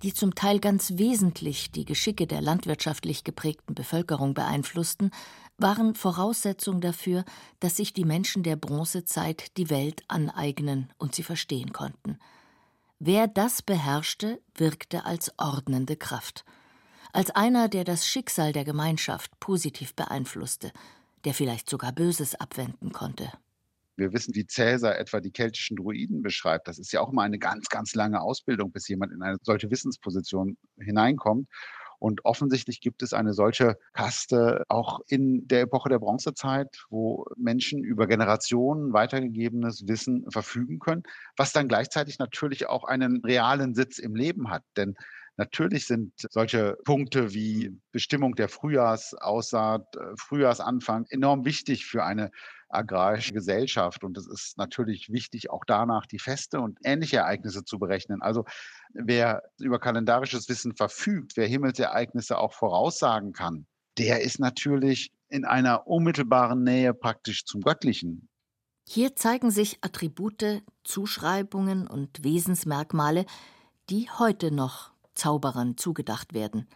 die 0.02 0.12
zum 0.12 0.34
Teil 0.34 0.60
ganz 0.60 0.98
wesentlich 0.98 1.70
die 1.70 1.86
Geschicke 1.86 2.26
der 2.26 2.42
landwirtschaftlich 2.42 3.24
geprägten 3.24 3.74
Bevölkerung 3.74 4.34
beeinflussten, 4.34 5.10
waren 5.56 5.94
Voraussetzung 5.94 6.82
dafür, 6.82 7.24
dass 7.60 7.76
sich 7.76 7.94
die 7.94 8.04
Menschen 8.04 8.42
der 8.42 8.56
Bronzezeit 8.56 9.56
die 9.56 9.70
Welt 9.70 10.04
aneignen 10.08 10.92
und 10.98 11.14
sie 11.14 11.22
verstehen 11.22 11.72
konnten. 11.72 12.18
Wer 12.98 13.26
das 13.26 13.62
beherrschte, 13.62 14.40
wirkte 14.54 15.06
als 15.06 15.32
ordnende 15.38 15.96
Kraft, 15.96 16.44
als 17.14 17.30
einer, 17.30 17.68
der 17.68 17.84
das 17.84 18.06
Schicksal 18.06 18.52
der 18.52 18.64
Gemeinschaft 18.64 19.40
positiv 19.40 19.94
beeinflusste, 19.94 20.70
der 21.24 21.32
vielleicht 21.32 21.70
sogar 21.70 21.92
Böses 21.92 22.34
abwenden 22.34 22.92
konnte. 22.92 23.32
Wir 23.96 24.12
wissen, 24.12 24.34
wie 24.34 24.46
Cäsar 24.46 24.98
etwa 24.98 25.20
die 25.20 25.30
keltischen 25.30 25.76
Druiden 25.76 26.22
beschreibt. 26.22 26.68
Das 26.68 26.78
ist 26.78 26.92
ja 26.92 27.00
auch 27.00 27.10
immer 27.10 27.22
eine 27.22 27.38
ganz, 27.38 27.68
ganz 27.68 27.94
lange 27.94 28.20
Ausbildung, 28.20 28.70
bis 28.72 28.88
jemand 28.88 29.12
in 29.12 29.22
eine 29.22 29.38
solche 29.42 29.70
Wissensposition 29.70 30.56
hineinkommt. 30.78 31.48
Und 31.98 32.24
offensichtlich 32.24 32.80
gibt 32.80 33.02
es 33.02 33.12
eine 33.12 33.32
solche 33.32 33.78
Kaste 33.94 34.64
auch 34.68 35.00
in 35.08 35.48
der 35.48 35.62
Epoche 35.62 35.88
der 35.88 35.98
Bronzezeit, 35.98 36.84
wo 36.90 37.24
Menschen 37.36 37.82
über 37.82 38.06
Generationen 38.06 38.92
weitergegebenes 38.92 39.88
Wissen 39.88 40.30
verfügen 40.30 40.78
können, 40.78 41.04
was 41.36 41.52
dann 41.52 41.68
gleichzeitig 41.68 42.18
natürlich 42.18 42.68
auch 42.68 42.84
einen 42.84 43.22
realen 43.24 43.74
Sitz 43.74 43.98
im 43.98 44.14
Leben 44.14 44.50
hat. 44.50 44.62
Denn 44.76 44.94
Natürlich 45.36 45.86
sind 45.86 46.12
solche 46.16 46.78
Punkte 46.84 47.34
wie 47.34 47.78
Bestimmung 47.92 48.34
der 48.34 48.48
Frühjahrsaussaat, 48.48 49.96
äh, 49.96 50.16
Frühjahrsanfang 50.16 51.06
enorm 51.10 51.44
wichtig 51.44 51.84
für 51.84 52.04
eine 52.04 52.30
agrarische 52.68 53.34
Gesellschaft. 53.34 54.02
Und 54.02 54.16
es 54.16 54.26
ist 54.26 54.56
natürlich 54.56 55.12
wichtig, 55.12 55.50
auch 55.50 55.64
danach 55.66 56.06
die 56.06 56.18
Feste 56.18 56.60
und 56.60 56.78
ähnliche 56.84 57.18
Ereignisse 57.18 57.64
zu 57.64 57.78
berechnen. 57.78 58.22
Also 58.22 58.44
wer 58.92 59.42
über 59.58 59.78
kalendarisches 59.78 60.48
Wissen 60.48 60.74
verfügt, 60.74 61.36
wer 61.36 61.46
Himmelsereignisse 61.46 62.38
auch 62.38 62.54
voraussagen 62.54 63.32
kann, 63.32 63.66
der 63.98 64.22
ist 64.22 64.40
natürlich 64.40 65.12
in 65.28 65.44
einer 65.44 65.86
unmittelbaren 65.86 66.62
Nähe 66.62 66.94
praktisch 66.94 67.44
zum 67.44 67.60
Göttlichen. 67.60 68.28
Hier 68.88 69.16
zeigen 69.16 69.50
sich 69.50 69.78
Attribute, 69.80 70.62
Zuschreibungen 70.84 71.88
und 71.88 72.22
Wesensmerkmale, 72.22 73.26
die 73.90 74.08
heute 74.10 74.52
noch 74.52 74.95
Zauberern 75.16 75.76
zugedacht 75.76 76.32
werden. 76.32 76.68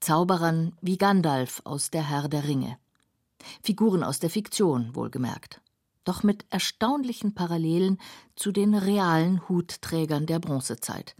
Zauberern 0.00 0.76
wie 0.80 0.98
Gandalf 0.98 1.60
aus 1.64 1.90
Der 1.90 2.08
Herr 2.08 2.28
der 2.28 2.44
Ringe. 2.44 2.78
Figuren 3.62 4.04
aus 4.04 4.20
der 4.20 4.30
Fiktion, 4.30 4.94
wohlgemerkt. 4.94 5.60
Doch 6.04 6.22
mit 6.22 6.46
erstaunlichen 6.50 7.34
Parallelen 7.34 7.98
zu 8.36 8.52
den 8.52 8.74
realen 8.74 9.48
Hutträgern 9.48 10.26
der 10.26 10.38
Bronzezeit. 10.38 11.16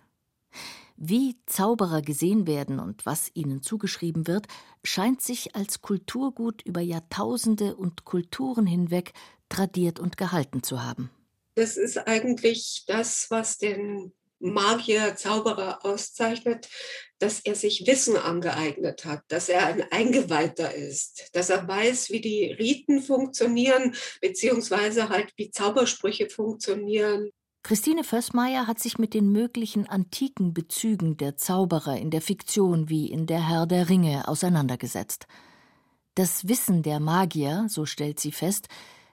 Wie 0.96 1.36
Zauberer 1.44 2.00
gesehen 2.00 2.46
werden 2.46 2.78
und 2.78 3.04
was 3.04 3.30
ihnen 3.34 3.62
zugeschrieben 3.62 4.26
wird, 4.26 4.46
scheint 4.82 5.20
sich 5.20 5.54
als 5.54 5.82
Kulturgut 5.82 6.62
über 6.62 6.80
Jahrtausende 6.80 7.76
und 7.76 8.04
Kulturen 8.04 8.66
hinweg 8.66 9.12
tradiert 9.48 10.00
und 10.00 10.16
gehalten 10.16 10.62
zu 10.62 10.82
haben. 10.82 11.10
Das 11.54 11.76
ist 11.76 11.98
eigentlich 11.98 12.84
das, 12.86 13.30
was 13.30 13.58
den 13.58 14.12
Magier, 14.38 15.16
Zauberer 15.16 15.84
auszeichnet, 15.84 16.68
dass 17.18 17.40
er 17.40 17.54
sich 17.54 17.86
Wissen 17.86 18.16
angeeignet 18.16 19.04
hat, 19.04 19.22
dass 19.28 19.48
er 19.48 19.66
ein 19.66 19.84
Eingeweihter 19.90 20.74
ist, 20.74 21.30
dass 21.32 21.50
er 21.50 21.66
weiß, 21.66 22.10
wie 22.10 22.20
die 22.20 22.52
Riten 22.52 23.02
funktionieren, 23.02 23.94
beziehungsweise 24.20 25.08
halt 25.08 25.32
wie 25.36 25.50
Zaubersprüche 25.50 26.28
funktionieren. 26.28 27.30
Christine 27.62 28.04
Vössmeier 28.04 28.66
hat 28.66 28.78
sich 28.78 28.98
mit 28.98 29.12
den 29.12 29.32
möglichen 29.32 29.88
antiken 29.88 30.54
Bezügen 30.54 31.16
der 31.16 31.36
Zauberer 31.36 31.96
in 31.96 32.10
der 32.10 32.20
Fiktion 32.20 32.88
wie 32.88 33.10
in 33.10 33.26
Der 33.26 33.48
Herr 33.48 33.66
der 33.66 33.88
Ringe 33.88 34.28
auseinandergesetzt. 34.28 35.26
Das 36.14 36.46
Wissen 36.46 36.82
der 36.82 37.00
Magier, 37.00 37.66
so 37.68 37.84
stellt 37.84 38.20
sie 38.20 38.30
fest, 38.30 38.68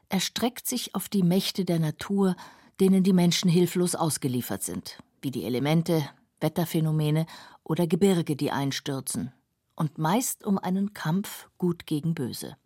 erstreckt 0.09 0.67
sich 0.67 0.93
auf 0.93 1.09
die 1.09 1.23
Mächte 1.23 1.65
der 1.65 1.79
Natur, 1.79 2.35
denen 2.79 3.03
die 3.03 3.13
Menschen 3.13 3.49
hilflos 3.49 3.95
ausgeliefert 3.95 4.61
sind 4.61 4.97
wie 5.23 5.31
die 5.31 5.45
Elemente, 5.45 6.03
Wetterphänomene 6.39 7.25
oder 7.63 7.87
Gebirge, 7.87 8.35
die 8.35 8.51
einstürzen, 8.51 9.31
und 9.75 9.97
meist 9.97 10.45
um 10.45 10.57
einen 10.57 10.93
Kampf 10.93 11.49
Gut 11.57 11.85
gegen 11.85 12.13
Böse. 12.13 12.57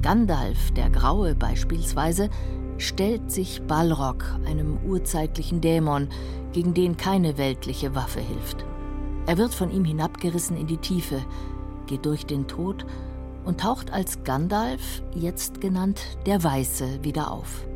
Gandalf 0.00 0.70
der 0.72 0.88
Graue 0.88 1.34
beispielsweise 1.34 2.30
stellt 2.78 3.30
sich 3.30 3.60
Balrog, 3.62 4.24
einem 4.46 4.78
urzeitlichen 4.86 5.60
Dämon, 5.60 6.08
gegen 6.52 6.72
den 6.72 6.96
keine 6.96 7.36
weltliche 7.36 7.94
Waffe 7.94 8.20
hilft. 8.20 8.64
Er 9.26 9.36
wird 9.36 9.52
von 9.52 9.70
ihm 9.70 9.84
hinabgerissen 9.84 10.56
in 10.56 10.66
die 10.66 10.78
Tiefe, 10.78 11.22
geht 11.86 12.06
durch 12.06 12.24
den 12.24 12.48
Tod 12.48 12.86
und 13.44 13.60
taucht 13.60 13.92
als 13.92 14.24
Gandalf, 14.24 15.02
jetzt 15.14 15.60
genannt 15.60 16.00
der 16.24 16.42
Weiße, 16.42 17.04
wieder 17.04 17.30
auf 17.30 17.66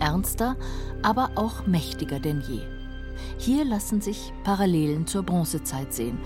ernster, 0.00 0.56
aber 1.02 1.30
auch 1.34 1.66
mächtiger 1.66 2.20
denn 2.20 2.42
je. 2.48 2.60
Hier 3.38 3.64
lassen 3.64 4.00
sich 4.00 4.32
Parallelen 4.44 5.06
zur 5.06 5.22
Bronzezeit 5.22 5.92
sehen. 5.92 6.18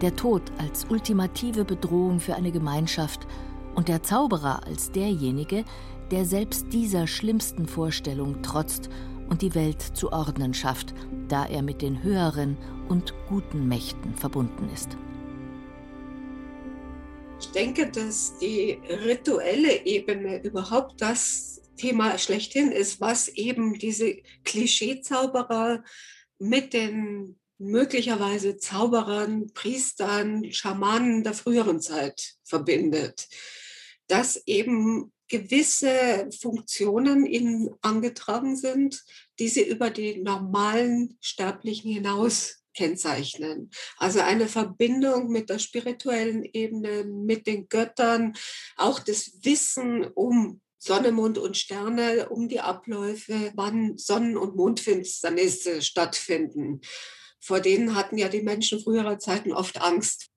Der 0.00 0.16
Tod 0.16 0.42
als 0.58 0.86
ultimative 0.88 1.64
Bedrohung 1.64 2.20
für 2.20 2.34
eine 2.34 2.52
Gemeinschaft 2.52 3.26
und 3.74 3.88
der 3.88 4.02
Zauberer 4.02 4.66
als 4.66 4.90
derjenige, 4.90 5.64
der 6.10 6.24
selbst 6.24 6.72
dieser 6.72 7.06
schlimmsten 7.06 7.66
Vorstellung 7.66 8.42
trotzt 8.42 8.88
und 9.28 9.42
die 9.42 9.54
Welt 9.54 9.80
zu 9.80 10.12
ordnen 10.12 10.54
schafft, 10.54 10.94
da 11.28 11.46
er 11.46 11.62
mit 11.62 11.82
den 11.82 12.02
höheren 12.02 12.56
und 12.88 13.14
guten 13.28 13.68
Mächten 13.68 14.14
verbunden 14.14 14.68
ist. 14.74 14.96
Ich 17.40 17.50
denke, 17.52 17.90
dass 17.90 18.36
die 18.38 18.78
rituelle 19.04 19.86
Ebene 19.86 20.42
überhaupt 20.42 21.00
das 21.00 21.49
Thema 21.80 22.18
schlechthin 22.18 22.70
ist, 22.72 23.00
was 23.00 23.28
eben 23.28 23.78
diese 23.78 24.16
Klischeezauberer 24.44 25.82
mit 26.38 26.74
den 26.74 27.38
möglicherweise 27.56 28.58
Zauberern, 28.58 29.52
Priestern, 29.54 30.52
Schamanen 30.52 31.24
der 31.24 31.32
früheren 31.32 31.80
Zeit 31.80 32.34
verbindet. 32.44 33.28
Dass 34.08 34.42
eben 34.46 35.12
gewisse 35.28 36.28
Funktionen 36.38 37.24
ihnen 37.24 37.70
angetragen 37.80 38.56
sind, 38.56 39.02
die 39.38 39.48
sie 39.48 39.62
über 39.62 39.88
die 39.88 40.18
normalen 40.18 41.16
Sterblichen 41.20 41.90
hinaus 41.90 42.62
kennzeichnen. 42.74 43.70
Also 43.96 44.20
eine 44.20 44.48
Verbindung 44.48 45.30
mit 45.30 45.48
der 45.48 45.58
spirituellen 45.58 46.44
Ebene, 46.44 47.04
mit 47.04 47.46
den 47.46 47.68
Göttern, 47.68 48.34
auch 48.76 49.00
das 49.00 49.32
Wissen 49.42 50.04
um 50.04 50.60
Sonne, 50.82 51.12
Mond 51.12 51.36
und 51.36 51.58
Sterne 51.58 52.30
um 52.30 52.48
die 52.48 52.60
Abläufe, 52.60 53.52
wann 53.54 53.98
Sonnen- 53.98 54.38
und 54.38 54.56
Mondfinsternisse 54.56 55.82
stattfinden. 55.82 56.80
Vor 57.38 57.60
denen 57.60 57.94
hatten 57.94 58.16
ja 58.16 58.28
die 58.28 58.40
Menschen 58.40 58.80
früherer 58.80 59.18
Zeiten 59.18 59.52
oft 59.52 59.80
Angst. 59.82 60.30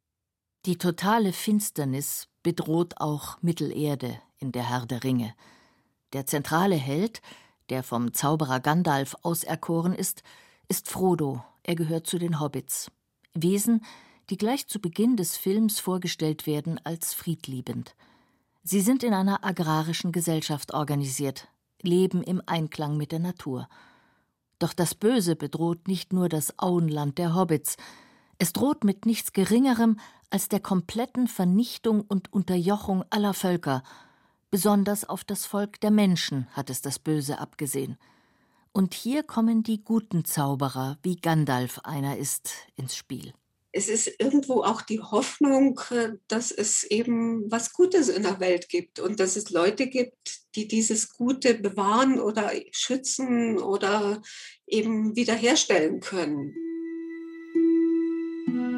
Die 0.66 0.78
totale 0.78 1.32
Finsternis 1.32 2.28
bedroht 2.44 2.96
auch 2.98 3.42
Mittelerde 3.42 4.22
in 4.38 4.52
der 4.52 4.70
Herr 4.70 4.86
der 4.86 5.04
Ringe. 5.06 5.34
Der 6.12 6.26
zentrale 6.26 6.76
Held, 6.76 7.22
der 7.70 7.82
vom 7.82 8.14
Zauberer 8.14 8.60
Gandalf 8.60 9.16
auserkoren 9.22 9.94
ist, 9.94 10.24
ist 10.68 10.90
Frodo. 10.90 11.42
Er 11.64 11.76
gehört 11.76 12.06
zu 12.06 12.20
den 12.20 12.42
Hobbits. 12.42 12.92
Wesen, 13.34 13.86
die 14.30 14.38
gleich 14.38 14.68
zu 14.68 14.80
Beginn 14.80 15.16
des 15.16 15.38
Films 15.38 15.80
vorgestellt 15.80 16.48
werden 16.48 16.80
als 16.84 17.14
friedliebend. 17.14 17.96
Sie 18.66 18.80
sind 18.80 19.04
in 19.04 19.14
einer 19.14 19.44
agrarischen 19.44 20.14
Gesellschaft 20.14 20.74
organisiert, 20.74 21.50
leben 21.82 22.24
im 22.24 22.42
Einklang 22.46 22.96
mit 22.96 23.12
der 23.12 23.20
Natur. 23.20 23.68
Doch 24.58 24.72
das 24.72 24.96
Böse 24.96 25.36
bedroht 25.36 25.90
nicht 25.90 26.14
nur 26.14 26.30
das 26.30 26.58
Auenland 26.58 27.18
der 27.18 27.36
Hobbits, 27.36 27.76
es 28.38 28.54
droht 28.54 28.86
mit 28.86 29.06
nichts 29.06 29.34
Geringerem 29.34 30.00
als 30.30 30.48
der 30.48 30.62
kompletten 30.62 31.28
Vernichtung 31.28 32.02
und 32.02 32.32
Unterjochung 32.32 33.04
aller 33.10 33.34
Völker, 33.34 33.84
besonders 34.50 35.04
auf 35.04 35.26
das 35.26 35.46
Volk 35.46 35.82
der 35.82 35.92
Menschen 35.92 36.48
hat 36.54 36.70
es 36.70 36.82
das 36.82 37.00
Böse 37.00 37.40
abgesehen. 37.40 37.98
Und 38.72 38.94
hier 38.94 39.24
kommen 39.24 39.64
die 39.64 39.84
guten 39.84 40.24
Zauberer, 40.24 40.98
wie 41.04 41.18
Gandalf 41.18 41.80
einer 41.84 42.18
ist, 42.18 42.52
ins 42.76 42.96
Spiel 42.96 43.34
es 43.76 43.90
ist 43.90 44.08
irgendwo 44.20 44.62
auch 44.64 44.84
die 44.84 45.02
Hoffnung, 45.02 45.80
äh, 45.90 46.12
dass 46.28 46.52
es 46.52 46.84
eben 46.84 47.52
was 47.52 47.74
Gutes 47.74 48.08
in 48.08 48.22
der 48.22 48.40
Welt 48.40 48.70
gibt 48.70 49.00
und 49.00 49.20
dass 49.20 49.36
es 49.36 49.50
Leute 49.50 49.88
gibt, 49.88 50.42
die 50.56 50.68
dieses 50.68 51.10
Gute 51.10 51.56
bewahren 51.56 52.20
oder 52.20 52.52
schützen 52.72 53.58
oder 53.58 54.22
eben 54.68 55.16
wiederherstellen 55.16 56.00
können. 56.00 56.54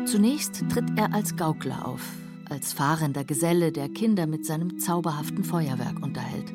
Zunächst 0.08 0.64
tritt 0.72 0.90
er 0.96 1.14
als 1.14 1.36
Gaukler 1.36 1.86
auf, 1.86 2.02
als 2.50 2.72
fahrender 2.72 3.26
Geselle, 3.26 3.74
der 3.74 3.90
Kinder 3.90 4.28
mit 4.28 4.46
seinem 4.46 4.80
zauberhaften 4.80 5.44
Feuerwerk 5.44 6.02
unterhält. 6.02 6.54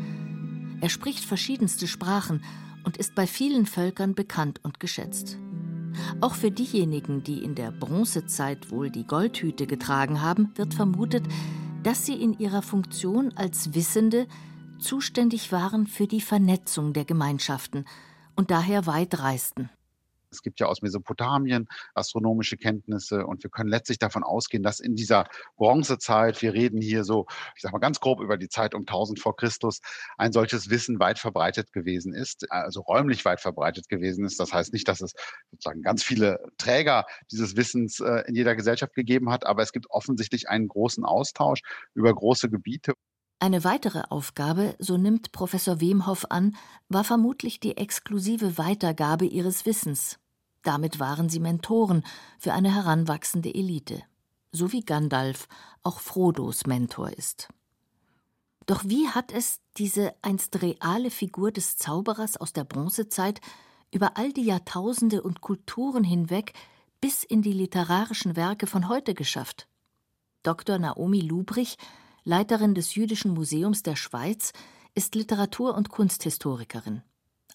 Er 0.80 0.88
spricht 0.88 1.24
verschiedenste 1.24 1.86
Sprachen 1.86 2.42
und 2.84 2.96
ist 2.96 3.14
bei 3.14 3.26
vielen 3.26 3.66
Völkern 3.66 4.14
bekannt 4.14 4.60
und 4.62 4.80
geschätzt. 4.80 5.36
Auch 6.20 6.34
für 6.34 6.50
diejenigen, 6.50 7.22
die 7.22 7.42
in 7.42 7.54
der 7.54 7.70
Bronzezeit 7.70 8.70
wohl 8.70 8.90
die 8.90 9.06
Goldhüte 9.06 9.66
getragen 9.66 10.22
haben, 10.22 10.52
wird 10.54 10.74
vermutet, 10.74 11.24
dass 11.82 12.04
sie 12.06 12.14
in 12.14 12.38
ihrer 12.38 12.62
Funktion 12.62 13.32
als 13.36 13.74
Wissende 13.74 14.26
zuständig 14.78 15.52
waren 15.52 15.86
für 15.86 16.06
die 16.06 16.20
Vernetzung 16.20 16.92
der 16.92 17.04
Gemeinschaften 17.04 17.84
und 18.36 18.50
daher 18.50 18.86
weit 18.86 19.18
reisten. 19.18 19.70
Es 20.32 20.42
gibt 20.42 20.60
ja 20.60 20.66
aus 20.66 20.82
Mesopotamien 20.82 21.68
astronomische 21.94 22.56
Kenntnisse 22.56 23.26
und 23.26 23.42
wir 23.42 23.50
können 23.50 23.68
letztlich 23.68 23.98
davon 23.98 24.22
ausgehen, 24.22 24.62
dass 24.62 24.80
in 24.80 24.94
dieser 24.94 25.24
Bronzezeit, 25.56 26.40
wir 26.42 26.54
reden 26.54 26.80
hier 26.80 27.04
so, 27.04 27.26
ich 27.56 27.62
sage 27.62 27.72
mal 27.72 27.78
ganz 27.80 28.00
grob 28.00 28.20
über 28.20 28.36
die 28.36 28.48
Zeit 28.48 28.74
um 28.74 28.82
1000 28.82 29.18
vor 29.18 29.36
Christus, 29.36 29.80
ein 30.18 30.32
solches 30.32 30.70
Wissen 30.70 31.00
weit 31.00 31.18
verbreitet 31.18 31.72
gewesen 31.72 32.14
ist, 32.14 32.50
also 32.50 32.80
räumlich 32.80 33.24
weit 33.24 33.40
verbreitet 33.40 33.88
gewesen 33.88 34.24
ist. 34.24 34.38
Das 34.38 34.52
heißt 34.52 34.72
nicht, 34.72 34.86
dass 34.86 35.00
es 35.00 35.14
sozusagen 35.50 35.82
ganz 35.82 36.04
viele 36.04 36.38
Träger 36.58 37.06
dieses 37.30 37.56
Wissens 37.56 38.00
äh, 38.00 38.22
in 38.26 38.34
jeder 38.34 38.54
Gesellschaft 38.54 38.94
gegeben 38.94 39.30
hat, 39.30 39.46
aber 39.46 39.62
es 39.62 39.72
gibt 39.72 39.90
offensichtlich 39.90 40.48
einen 40.48 40.68
großen 40.68 41.04
Austausch 41.04 41.60
über 41.94 42.14
große 42.14 42.50
Gebiete. 42.50 42.94
Eine 43.42 43.64
weitere 43.64 44.02
Aufgabe, 44.10 44.74
so 44.78 44.98
nimmt 44.98 45.32
Professor 45.32 45.80
Wemhoff 45.80 46.26
an, 46.28 46.56
war 46.90 47.04
vermutlich 47.04 47.58
die 47.58 47.74
exklusive 47.78 48.58
Weitergabe 48.58 49.24
ihres 49.24 49.64
Wissens. 49.64 50.19
Damit 50.62 51.00
waren 51.00 51.28
sie 51.28 51.40
Mentoren 51.40 52.04
für 52.38 52.52
eine 52.52 52.74
heranwachsende 52.74 53.54
Elite, 53.54 54.02
so 54.52 54.72
wie 54.72 54.80
Gandalf 54.80 55.48
auch 55.82 56.00
Frodos 56.00 56.66
Mentor 56.66 57.10
ist. 57.10 57.48
Doch 58.66 58.84
wie 58.84 59.08
hat 59.08 59.32
es 59.32 59.60
diese 59.76 60.14
einst 60.22 60.62
reale 60.62 61.10
Figur 61.10 61.50
des 61.50 61.76
Zauberers 61.76 62.36
aus 62.36 62.52
der 62.52 62.64
Bronzezeit 62.64 63.40
über 63.90 64.16
all 64.16 64.32
die 64.32 64.44
Jahrtausende 64.44 65.22
und 65.22 65.40
Kulturen 65.40 66.04
hinweg 66.04 66.52
bis 67.00 67.24
in 67.24 67.42
die 67.42 67.52
literarischen 67.52 68.36
Werke 68.36 68.66
von 68.66 68.88
heute 68.88 69.14
geschafft? 69.14 69.66
Dr. 70.42 70.78
Naomi 70.78 71.20
Lubrich 71.20 71.78
Leiterin 72.24 72.74
des 72.74 72.94
Jüdischen 72.94 73.32
Museums 73.32 73.82
der 73.82 73.96
Schweiz, 73.96 74.52
ist 74.94 75.14
Literatur- 75.14 75.74
und 75.74 75.88
Kunsthistorikerin. 75.88 77.02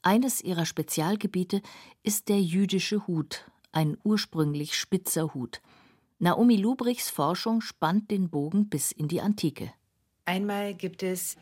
Eines 0.07 0.39
ihrer 0.39 0.67
Spezialgebiete 0.67 1.63
ist 2.03 2.29
der 2.29 2.39
jüdische 2.39 3.07
Hut, 3.07 3.49
ein 3.71 3.97
ursprünglich 4.03 4.75
spitzer 4.75 5.33
Hut. 5.33 5.63
Naomi 6.19 6.57
Lubrichs 6.57 7.09
Forschung 7.09 7.59
spannt 7.61 8.11
den 8.11 8.29
Bogen 8.29 8.69
bis 8.69 8.91
in 8.91 9.07
die 9.07 9.19
Antike. 9.19 9.73
Einmal 10.25 10.75
gibt 10.75 11.01
es 11.01 11.37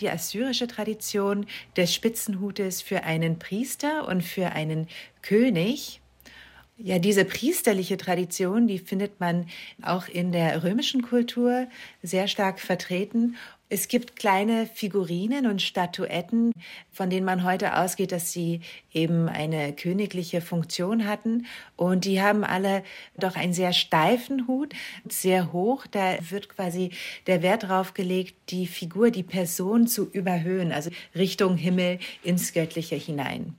die 0.00 0.10
assyrische 0.10 0.66
Tradition 0.66 1.46
des 1.76 1.94
Spitzenhutes 1.94 2.82
für 2.82 3.04
einen 3.04 3.38
Priester 3.38 4.08
und 4.08 4.22
für 4.22 4.46
einen 4.50 4.88
König. 5.22 6.00
Ja, 6.76 6.98
diese 6.98 7.24
priesterliche 7.24 7.98
Tradition, 7.98 8.66
die 8.66 8.80
findet 8.80 9.20
man 9.20 9.46
auch 9.80 10.08
in 10.08 10.32
der 10.32 10.64
römischen 10.64 11.02
Kultur 11.02 11.68
sehr 12.02 12.26
stark 12.26 12.58
vertreten. 12.58 13.36
Es 13.70 13.88
gibt 13.88 14.16
kleine 14.16 14.66
Figurinen 14.66 15.46
und 15.46 15.60
Statuetten, 15.60 16.52
von 16.90 17.10
denen 17.10 17.26
man 17.26 17.44
heute 17.44 17.76
ausgeht, 17.76 18.12
dass 18.12 18.32
sie 18.32 18.60
eben 18.94 19.28
eine 19.28 19.74
königliche 19.74 20.40
Funktion 20.40 21.06
hatten. 21.06 21.46
Und 21.76 22.06
die 22.06 22.22
haben 22.22 22.44
alle 22.44 22.82
doch 23.18 23.36
einen 23.36 23.52
sehr 23.52 23.74
steifen 23.74 24.48
Hut, 24.48 24.74
sehr 25.06 25.52
hoch. 25.52 25.86
Da 25.86 26.16
wird 26.30 26.48
quasi 26.48 26.92
der 27.26 27.42
Wert 27.42 27.64
darauf 27.64 27.92
gelegt, 27.92 28.36
die 28.50 28.66
Figur, 28.66 29.10
die 29.10 29.22
Person 29.22 29.86
zu 29.86 30.08
überhöhen, 30.10 30.72
also 30.72 30.90
Richtung 31.14 31.58
Himmel 31.58 31.98
ins 32.22 32.54
Göttliche 32.54 32.96
hinein. 32.96 33.54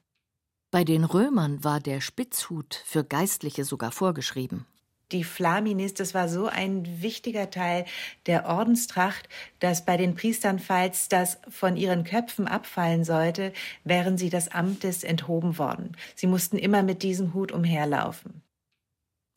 Bei 0.71 0.83
den 0.83 1.03
Römern 1.03 1.63
war 1.63 1.79
der 1.79 2.01
Spitzhut 2.01 2.81
für 2.85 3.03
Geistliche 3.03 3.63
sogar 3.63 3.91
vorgeschrieben. 3.91 4.65
Die 5.11 5.23
Flaminis, 5.23 5.95
das 5.95 6.13
war 6.13 6.29
so 6.29 6.47
ein 6.47 7.01
wichtiger 7.01 7.49
Teil 7.49 7.85
der 8.27 8.45
Ordenstracht, 8.45 9.27
dass 9.59 9.83
bei 9.83 9.97
den 9.97 10.13
Priestern, 10.13 10.59
falls 10.59 11.09
das 11.09 11.39
von 11.49 11.75
ihren 11.75 12.03
Köpfen 12.03 12.47
abfallen 12.47 13.03
sollte, 13.03 13.51
wären 13.83 14.19
sie 14.19 14.29
des 14.29 14.49
Amtes 14.51 15.03
enthoben 15.03 15.57
worden. 15.57 15.97
Sie 16.15 16.27
mussten 16.27 16.57
immer 16.57 16.83
mit 16.83 17.01
diesem 17.01 17.33
Hut 17.33 17.51
umherlaufen. 17.51 18.43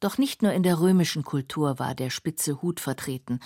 Doch 0.00 0.18
nicht 0.18 0.42
nur 0.42 0.52
in 0.52 0.62
der 0.62 0.80
römischen 0.80 1.22
Kultur 1.22 1.78
war 1.78 1.94
der 1.94 2.10
spitze 2.10 2.60
Hut 2.60 2.80
vertreten, 2.80 3.40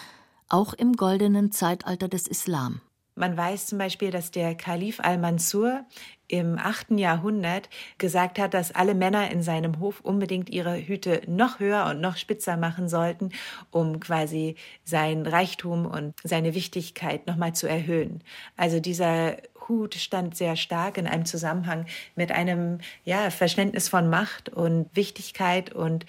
auch 0.49 0.73
im 0.73 0.95
goldenen 0.95 1.53
Zeitalter 1.53 2.09
des 2.09 2.27
Islam. 2.27 2.81
Man 3.15 3.37
weiß 3.37 3.67
zum 3.67 3.79
Beispiel, 3.79 4.11
dass 4.11 4.31
der 4.31 4.55
Kalif 4.55 5.01
al-Mansur 5.01 5.87
im 6.29 6.59
achten 6.59 6.99
Jahrhundert 6.99 7.69
gesagt 7.99 8.39
hat, 8.39 8.55
dass 8.55 8.73
alle 8.73 8.95
Männer 8.95 9.31
in 9.31 9.43
seinem 9.43 9.81
Hof 9.81 10.01
unbedingt 10.01 10.51
ihre 10.51 10.77
Hüte 10.77 11.23
noch 11.27 11.61
höher 11.61 11.87
und 11.87 12.01
noch 12.01 12.17
spitzer 12.17 12.57
machen 12.57 12.89
sollten, 12.89 13.31
um 13.71 14.01
quasi 14.01 14.57
sein 14.85 15.27
Reichtum 15.27 15.87
und 15.87 16.15
seine 16.23 16.55
Wichtigkeit 16.55 17.27
nochmal 17.27 17.55
zu 17.55 17.69
erhöhen. 17.69 18.23
Also 18.57 18.81
dieser 18.81 19.37
Hut 19.69 19.95
stand 19.95 20.37
sehr 20.37 20.57
stark 20.57 20.99
in 20.99 21.07
einem 21.07 21.27
Zusammenhang 21.27 21.87
mit 22.15 22.33
einem 22.33 22.79
ja, 23.05 23.31
Verständnis 23.31 23.89
von 23.89 24.09
Macht 24.09 24.49
und 24.49 24.89
Wichtigkeit 24.95 25.73
und 25.73 26.07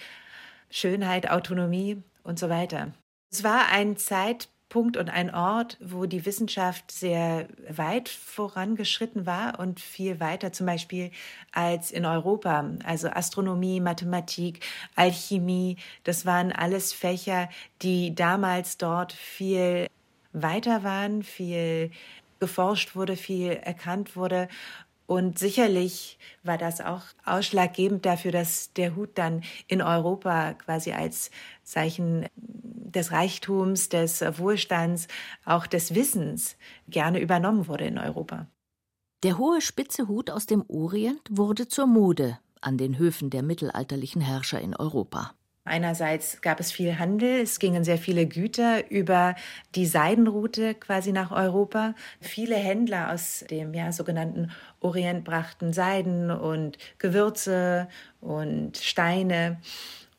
Schönheit, 0.69 1.29
Autonomie 1.29 2.01
und 2.23 2.39
so 2.39 2.49
weiter. 2.49 2.91
Es 3.31 3.43
war 3.43 3.71
ein 3.71 3.97
Zeitpunkt, 3.97 4.56
Punkt 4.69 4.97
und 4.97 5.09
ein 5.09 5.33
Ort, 5.33 5.77
wo 5.79 6.05
die 6.05 6.25
Wissenschaft 6.25 6.91
sehr 6.91 7.47
weit 7.69 8.09
vorangeschritten 8.09 9.25
war 9.25 9.59
und 9.59 9.79
viel 9.79 10.19
weiter 10.19 10.51
zum 10.51 10.65
Beispiel 10.65 11.11
als 11.53 11.91
in 11.91 12.05
Europa. 12.05 12.69
Also 12.83 13.09
Astronomie, 13.09 13.79
Mathematik, 13.79 14.65
Alchemie, 14.95 15.77
das 16.03 16.25
waren 16.25 16.51
alles 16.51 16.91
Fächer, 16.91 17.49
die 17.81 18.13
damals 18.13 18.77
dort 18.77 19.13
viel 19.13 19.87
weiter 20.33 20.83
waren, 20.83 21.23
viel 21.23 21.91
geforscht 22.39 22.95
wurde, 22.95 23.15
viel 23.15 23.51
erkannt 23.51 24.15
wurde 24.15 24.47
und 25.07 25.39
sicherlich 25.39 26.19
war 26.43 26.57
das 26.57 26.81
auch 26.81 27.01
ausschlaggebend 27.23 28.05
dafür, 28.05 28.33
dass 28.33 28.73
der 28.73 28.93
Hut 28.97 29.11
dann 29.15 29.41
in 29.67 29.81
Europa 29.81 30.53
quasi 30.53 30.91
als 30.91 31.31
Zeichen 31.63 32.25
des 32.87 33.11
Reichtums, 33.11 33.89
des 33.89 34.21
Wohlstands, 34.37 35.07
auch 35.45 35.67
des 35.67 35.95
Wissens 35.95 36.57
gerne 36.87 37.19
übernommen 37.19 37.67
wurde 37.67 37.85
in 37.85 37.97
Europa. 37.97 38.47
Der 39.23 39.37
hohe 39.37 39.61
spitze 39.61 40.07
Hut 40.07 40.29
aus 40.29 40.45
dem 40.45 40.63
Orient 40.67 41.21
wurde 41.29 41.67
zur 41.67 41.87
Mode 41.87 42.37
an 42.61 42.77
den 42.77 42.97
Höfen 42.97 43.29
der 43.29 43.43
mittelalterlichen 43.43 44.21
Herrscher 44.21 44.61
in 44.61 44.75
Europa. 44.75 45.33
Einerseits 45.67 46.39
gab 46.41 46.61
es 46.61 46.71
viel 46.71 46.97
Handel, 46.97 47.41
es 47.41 47.59
gingen 47.59 47.83
sehr 47.83 47.97
viele 47.97 48.25
Güter 48.25 48.89
über 48.89 49.35
die 49.75 49.85
Seidenroute 49.85 50.73
quasi 50.75 51.11
nach 51.11 51.31
Europa. 51.31 51.93
Viele 52.21 52.55
Händler 52.55 53.11
aus 53.11 53.43
dem 53.49 53.73
ja, 53.73 53.91
sogenannten 53.91 54.49
Orient 54.79 55.25
brachten 55.25 55.73
Seiden 55.73 56.31
und 56.31 56.77
Gewürze 56.99 57.89
und 58.21 58.77
Steine. 58.77 59.59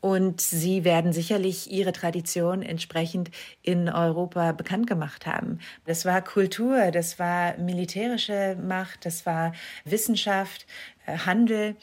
Und 0.01 0.41
sie 0.41 0.85
werden 0.85 1.13
sicherlich 1.13 1.71
ihre 1.71 1.93
Tradition 1.93 2.63
entsprechend 2.63 3.31
in 3.63 3.89
Europa 3.89 4.53
bekannt 4.53 4.87
gemacht 4.87 5.27
haben. 5.27 5.59
Das 5.87 6.05
war 6.05 6.23
Kultur, 6.23 6.93
das 6.93 7.19
war 7.19 7.57
militärische 7.59 8.57
Macht, 8.63 9.05
das 9.07 9.27
war 9.27 9.53
Wissenschaft, 9.85 10.67
äh, 11.07 11.19
Handel 11.19 11.77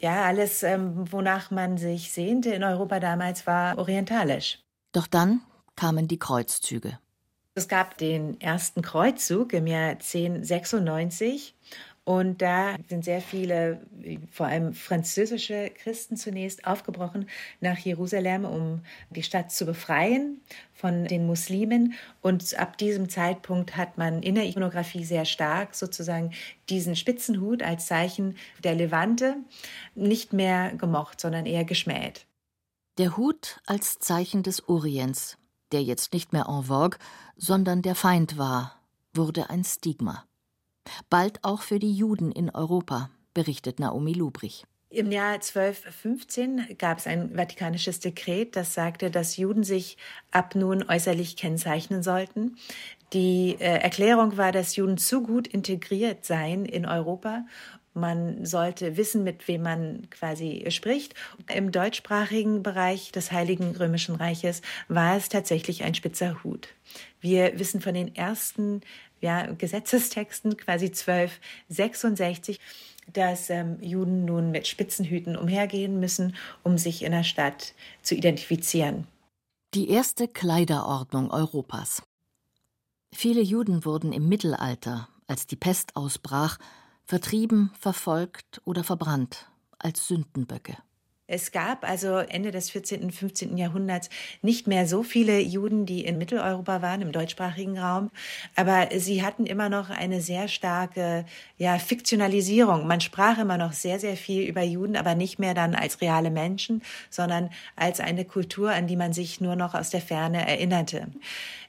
ja, 0.00 0.24
alles, 0.24 0.62
ähm, 0.62 1.10
wonach 1.10 1.50
man 1.50 1.78
sich 1.78 2.12
sehnte 2.12 2.50
in 2.50 2.64
Europa 2.64 3.00
damals, 3.00 3.46
war 3.46 3.78
orientalisch. 3.78 4.58
Doch 4.92 5.06
dann 5.06 5.40
kamen 5.74 6.08
die 6.08 6.18
Kreuzzüge. 6.18 6.98
Es 7.54 7.68
gab 7.68 7.96
den 7.96 8.40
ersten 8.40 8.82
Kreuzzug 8.82 9.52
im 9.54 9.66
Jahr 9.66 9.92
1096 9.92 11.54
und 12.06 12.40
da 12.40 12.76
sind 12.88 13.04
sehr 13.04 13.20
viele, 13.20 13.80
vor 14.30 14.46
allem 14.46 14.74
französische 14.74 15.70
Christen 15.70 16.16
zunächst 16.16 16.64
aufgebrochen 16.64 17.28
nach 17.60 17.78
Jerusalem, 17.78 18.44
um 18.44 18.82
die 19.10 19.24
Stadt 19.24 19.50
zu 19.50 19.66
befreien 19.66 20.40
von 20.72 21.06
den 21.06 21.26
Muslimen. 21.26 21.94
Und 22.22 22.56
ab 22.60 22.78
diesem 22.78 23.08
Zeitpunkt 23.08 23.76
hat 23.76 23.98
man 23.98 24.22
in 24.22 24.36
der 24.36 24.44
Ikonografie 24.44 25.04
sehr 25.04 25.24
stark 25.24 25.74
sozusagen 25.74 26.30
diesen 26.68 26.94
Spitzenhut 26.94 27.64
als 27.64 27.86
Zeichen 27.86 28.36
der 28.62 28.76
Levante 28.76 29.38
nicht 29.96 30.32
mehr 30.32 30.76
gemocht, 30.76 31.20
sondern 31.20 31.44
eher 31.44 31.64
geschmäht. 31.64 32.24
Der 32.98 33.16
Hut 33.16 33.60
als 33.66 33.98
Zeichen 33.98 34.44
des 34.44 34.68
Orients, 34.68 35.38
der 35.72 35.82
jetzt 35.82 36.12
nicht 36.12 36.32
mehr 36.32 36.46
en 36.46 36.62
vogue, 36.62 36.98
sondern 37.36 37.82
der 37.82 37.96
Feind 37.96 38.38
war, 38.38 38.80
wurde 39.12 39.50
ein 39.50 39.64
Stigma. 39.64 40.24
Bald 41.10 41.42
auch 41.42 41.62
für 41.62 41.78
die 41.78 41.92
Juden 41.92 42.32
in 42.32 42.50
Europa, 42.50 43.10
berichtet 43.34 43.80
Naomi 43.80 44.12
Lubrich. 44.12 44.64
Im 44.88 45.10
Jahr 45.10 45.34
1215 45.34 46.76
gab 46.78 46.98
es 46.98 47.06
ein 47.06 47.36
vatikanisches 47.36 48.00
Dekret, 48.00 48.54
das 48.54 48.72
sagte, 48.72 49.10
dass 49.10 49.36
Juden 49.36 49.64
sich 49.64 49.98
ab 50.30 50.54
nun 50.54 50.88
äußerlich 50.88 51.36
kennzeichnen 51.36 52.02
sollten. 52.02 52.56
Die 53.12 53.56
äh, 53.58 53.78
Erklärung 53.80 54.36
war, 54.36 54.52
dass 54.52 54.76
Juden 54.76 54.96
zu 54.96 55.22
gut 55.22 55.48
integriert 55.48 56.24
seien 56.24 56.64
in 56.64 56.86
Europa 56.86 57.44
Man 57.94 58.44
sollte 58.44 58.98
wissen, 58.98 59.24
mit 59.24 59.48
wem 59.48 59.62
man 59.62 60.08
quasi 60.10 60.66
spricht. 60.68 61.14
Im 61.52 61.72
deutschsprachigen 61.72 62.62
Bereich 62.62 63.10
des 63.10 63.32
Heiligen 63.32 63.74
Römischen 63.74 64.16
Reiches 64.16 64.60
war 64.88 65.16
es 65.16 65.30
tatsächlich 65.30 65.82
ein 65.82 65.94
spitzer 65.94 66.44
Hut. 66.44 66.68
Wir 67.20 67.58
wissen 67.58 67.80
von 67.80 67.94
den 67.94 68.14
ersten 68.14 68.82
ja, 69.20 69.46
Gesetzestexten, 69.52 70.56
quasi 70.56 70.86
1266, 70.86 72.60
dass 73.12 73.50
ähm, 73.50 73.78
Juden 73.80 74.24
nun 74.24 74.50
mit 74.50 74.66
Spitzenhüten 74.66 75.36
umhergehen 75.36 76.00
müssen, 76.00 76.34
um 76.62 76.78
sich 76.78 77.02
in 77.02 77.12
der 77.12 77.24
Stadt 77.24 77.74
zu 78.02 78.14
identifizieren. 78.14 79.06
Die 79.74 79.90
erste 79.90 80.28
Kleiderordnung 80.28 81.30
Europas. 81.30 82.02
Viele 83.12 83.40
Juden 83.40 83.84
wurden 83.84 84.12
im 84.12 84.28
Mittelalter, 84.28 85.08
als 85.26 85.46
die 85.46 85.56
Pest 85.56 85.96
ausbrach, 85.96 86.58
vertrieben, 87.04 87.70
verfolgt 87.78 88.60
oder 88.64 88.84
verbrannt 88.84 89.48
als 89.78 90.08
Sündenböcke. 90.08 90.76
Es 91.28 91.50
gab 91.50 91.88
also 91.88 92.18
Ende 92.18 92.52
des 92.52 92.70
14. 92.70 93.02
und 93.02 93.10
15. 93.10 93.56
Jahrhunderts 93.56 94.10
nicht 94.42 94.68
mehr 94.68 94.86
so 94.86 95.02
viele 95.02 95.40
Juden, 95.40 95.84
die 95.84 96.04
in 96.04 96.18
Mitteleuropa 96.18 96.82
waren, 96.82 97.02
im 97.02 97.10
deutschsprachigen 97.10 97.78
Raum, 97.78 98.12
aber 98.54 98.88
sie 98.96 99.24
hatten 99.24 99.44
immer 99.44 99.68
noch 99.68 99.90
eine 99.90 100.20
sehr 100.20 100.46
starke 100.46 101.24
ja, 101.58 101.78
Fiktionalisierung. 101.80 102.86
Man 102.86 103.00
sprach 103.00 103.38
immer 103.38 103.58
noch 103.58 103.72
sehr, 103.72 103.98
sehr 103.98 104.16
viel 104.16 104.48
über 104.48 104.62
Juden, 104.62 104.96
aber 104.96 105.16
nicht 105.16 105.40
mehr 105.40 105.54
dann 105.54 105.74
als 105.74 106.00
reale 106.00 106.30
Menschen, 106.30 106.82
sondern 107.10 107.50
als 107.74 107.98
eine 107.98 108.24
Kultur, 108.24 108.70
an 108.70 108.86
die 108.86 108.96
man 108.96 109.12
sich 109.12 109.40
nur 109.40 109.56
noch 109.56 109.74
aus 109.74 109.90
der 109.90 110.02
Ferne 110.02 110.46
erinnerte. 110.46 111.08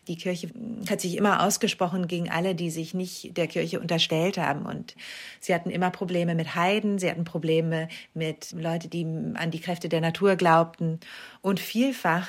Die 0.07 0.15
Kirche 0.15 0.49
hat 0.89 1.01
sich 1.01 1.17
immer 1.17 1.43
ausgesprochen 1.43 2.07
gegen 2.07 2.29
alle, 2.29 2.55
die 2.55 2.69
sich 2.69 2.93
nicht 2.93 3.35
der 3.37 3.47
Kirche 3.47 3.79
unterstellt 3.79 4.37
haben. 4.37 4.65
Und 4.65 4.95
sie 5.39 5.53
hatten 5.53 5.69
immer 5.69 5.91
Probleme 5.91 6.35
mit 6.35 6.55
Heiden, 6.55 6.99
sie 6.99 7.09
hatten 7.09 7.25
Probleme 7.25 7.89
mit 8.13 8.51
Leuten, 8.53 8.89
die 8.89 9.05
an 9.35 9.51
die 9.51 9.59
Kräfte 9.59 9.89
der 9.89 10.01
Natur 10.01 10.35
glaubten. 10.35 10.99
Und 11.41 11.59
vielfach 11.59 12.27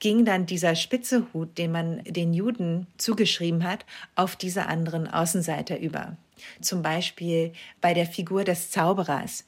ging 0.00 0.24
dann 0.24 0.46
dieser 0.46 0.74
spitze 0.74 1.26
Hut, 1.32 1.56
den 1.56 1.72
man 1.72 2.02
den 2.04 2.34
Juden 2.34 2.86
zugeschrieben 2.98 3.64
hat, 3.64 3.86
auf 4.16 4.36
diese 4.36 4.66
anderen 4.66 5.08
Außenseiter 5.08 5.78
über. 5.78 6.16
Zum 6.60 6.82
Beispiel 6.82 7.52
bei 7.80 7.94
der 7.94 8.06
Figur 8.06 8.44
des 8.44 8.70
Zauberers. 8.70 9.44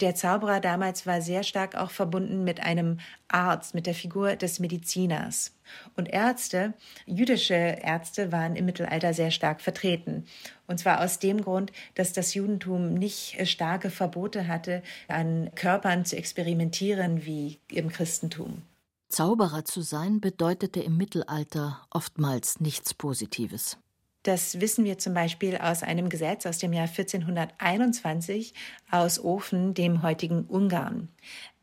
Der 0.00 0.14
Zauberer 0.14 0.60
damals 0.60 1.06
war 1.06 1.20
sehr 1.20 1.42
stark 1.42 1.74
auch 1.74 1.90
verbunden 1.90 2.42
mit 2.42 2.60
einem 2.60 3.00
Arzt, 3.28 3.74
mit 3.74 3.86
der 3.86 3.94
Figur 3.94 4.34
des 4.36 4.58
Mediziners. 4.58 5.54
Und 5.94 6.08
Ärzte, 6.08 6.72
jüdische 7.04 7.54
Ärzte 7.54 8.32
waren 8.32 8.56
im 8.56 8.64
Mittelalter 8.64 9.12
sehr 9.12 9.30
stark 9.30 9.60
vertreten. 9.60 10.24
Und 10.66 10.78
zwar 10.78 11.04
aus 11.04 11.18
dem 11.18 11.42
Grund, 11.42 11.70
dass 11.96 12.14
das 12.14 12.32
Judentum 12.32 12.94
nicht 12.94 13.46
starke 13.46 13.90
Verbote 13.90 14.48
hatte, 14.48 14.82
an 15.06 15.50
Körpern 15.54 16.06
zu 16.06 16.16
experimentieren 16.16 17.26
wie 17.26 17.60
im 17.70 17.90
Christentum. 17.90 18.62
Zauberer 19.10 19.64
zu 19.64 19.82
sein 19.82 20.20
bedeutete 20.20 20.80
im 20.80 20.96
Mittelalter 20.96 21.84
oftmals 21.90 22.60
nichts 22.60 22.94
Positives. 22.94 23.76
Das 24.22 24.60
wissen 24.60 24.84
wir 24.84 24.98
zum 24.98 25.14
Beispiel 25.14 25.56
aus 25.56 25.82
einem 25.82 26.10
Gesetz 26.10 26.44
aus 26.44 26.58
dem 26.58 26.72
Jahr 26.72 26.88
1421 26.88 28.52
aus 28.90 29.22
Ofen, 29.22 29.72
dem 29.72 30.02
heutigen 30.02 30.44
Ungarn. 30.44 31.08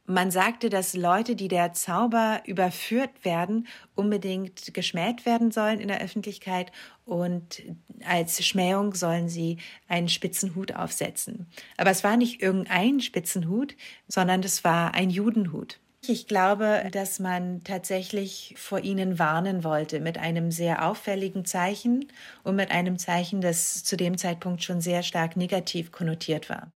Man 0.10 0.32
sagte, 0.32 0.70
dass 0.70 0.96
Leute, 0.96 1.36
die 1.36 1.50
der 1.50 1.74
Zauber 1.74 2.42
überführt 2.46 3.26
werden, 3.26 3.68
unbedingt 3.94 4.74
geschmäht 4.74 5.26
werden 5.26 5.52
sollen 5.52 5.82
in 5.82 5.90
der 5.90 6.02
Öffentlichkeit 6.02 6.72
und 7.04 7.62
als 8.06 8.44
Schmähung 8.46 8.96
sollen 8.96 9.28
sie 9.28 9.58
einen 9.90 10.08
spitzen 10.08 10.56
Hut 10.56 10.74
aufsetzen. 10.74 11.48
Aber 11.76 11.90
es 11.92 12.06
war 12.06 12.16
nicht 12.16 12.42
irgendein 12.42 13.02
Spitzenhut, 13.02 13.76
sondern 14.08 14.40
es 14.44 14.64
war 14.64 14.94
ein 14.94 15.10
Judenhut. 15.10 15.82
Ich 16.10 16.26
glaube, 16.26 16.84
dass 16.92 17.20
man 17.20 17.64
tatsächlich 17.66 18.56
vor 18.58 18.80
ihnen 18.80 19.20
warnen 19.20 19.66
wollte 19.66 20.00
mit 20.00 20.18
einem 20.18 20.52
sehr 20.52 20.88
auffälligen 20.88 21.44
Zeichen 21.44 22.06
und 22.44 22.56
mit 22.56 22.72
einem 22.72 22.98
Zeichen, 22.98 23.42
das 23.42 23.84
zu 23.84 23.98
dem 23.98 24.18
Zeitpunkt 24.18 24.64
schon 24.64 24.80
sehr 24.80 25.04
stark 25.04 25.36
negativ 25.36 25.92
konnotiert 25.92 26.50
war. 26.50 26.72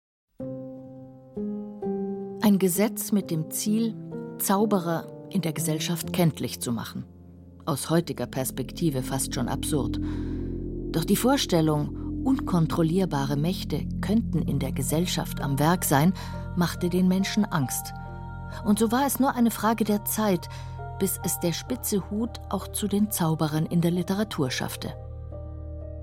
Ein 2.41 2.57
Gesetz 2.57 3.11
mit 3.11 3.29
dem 3.29 3.51
Ziel, 3.51 3.95
Zauberer 4.39 5.05
in 5.29 5.41
der 5.41 5.53
Gesellschaft 5.53 6.11
kenntlich 6.11 6.59
zu 6.59 6.71
machen. 6.71 7.05
Aus 7.65 7.91
heutiger 7.91 8.25
Perspektive 8.25 9.03
fast 9.03 9.35
schon 9.35 9.47
absurd. 9.47 9.99
Doch 10.91 11.05
die 11.05 11.15
Vorstellung, 11.15 12.23
unkontrollierbare 12.23 13.37
Mächte 13.37 13.87
könnten 14.01 14.41
in 14.41 14.57
der 14.57 14.71
Gesellschaft 14.71 15.39
am 15.39 15.59
Werk 15.59 15.85
sein, 15.85 16.13
machte 16.55 16.89
den 16.89 17.07
Menschen 17.07 17.45
Angst. 17.45 17.93
Und 18.63 18.79
so 18.79 18.91
war 18.91 19.05
es 19.05 19.19
nur 19.19 19.35
eine 19.35 19.51
Frage 19.51 19.83
der 19.83 20.05
Zeit, 20.05 20.49
bis 20.99 21.19
es 21.23 21.39
der 21.39 21.53
spitze 21.53 22.09
Hut 22.09 22.39
auch 22.49 22.67
zu 22.67 22.87
den 22.87 23.09
Zauberern 23.09 23.65
in 23.65 23.81
der 23.81 23.91
Literatur 23.91 24.51
schaffte. 24.51 24.93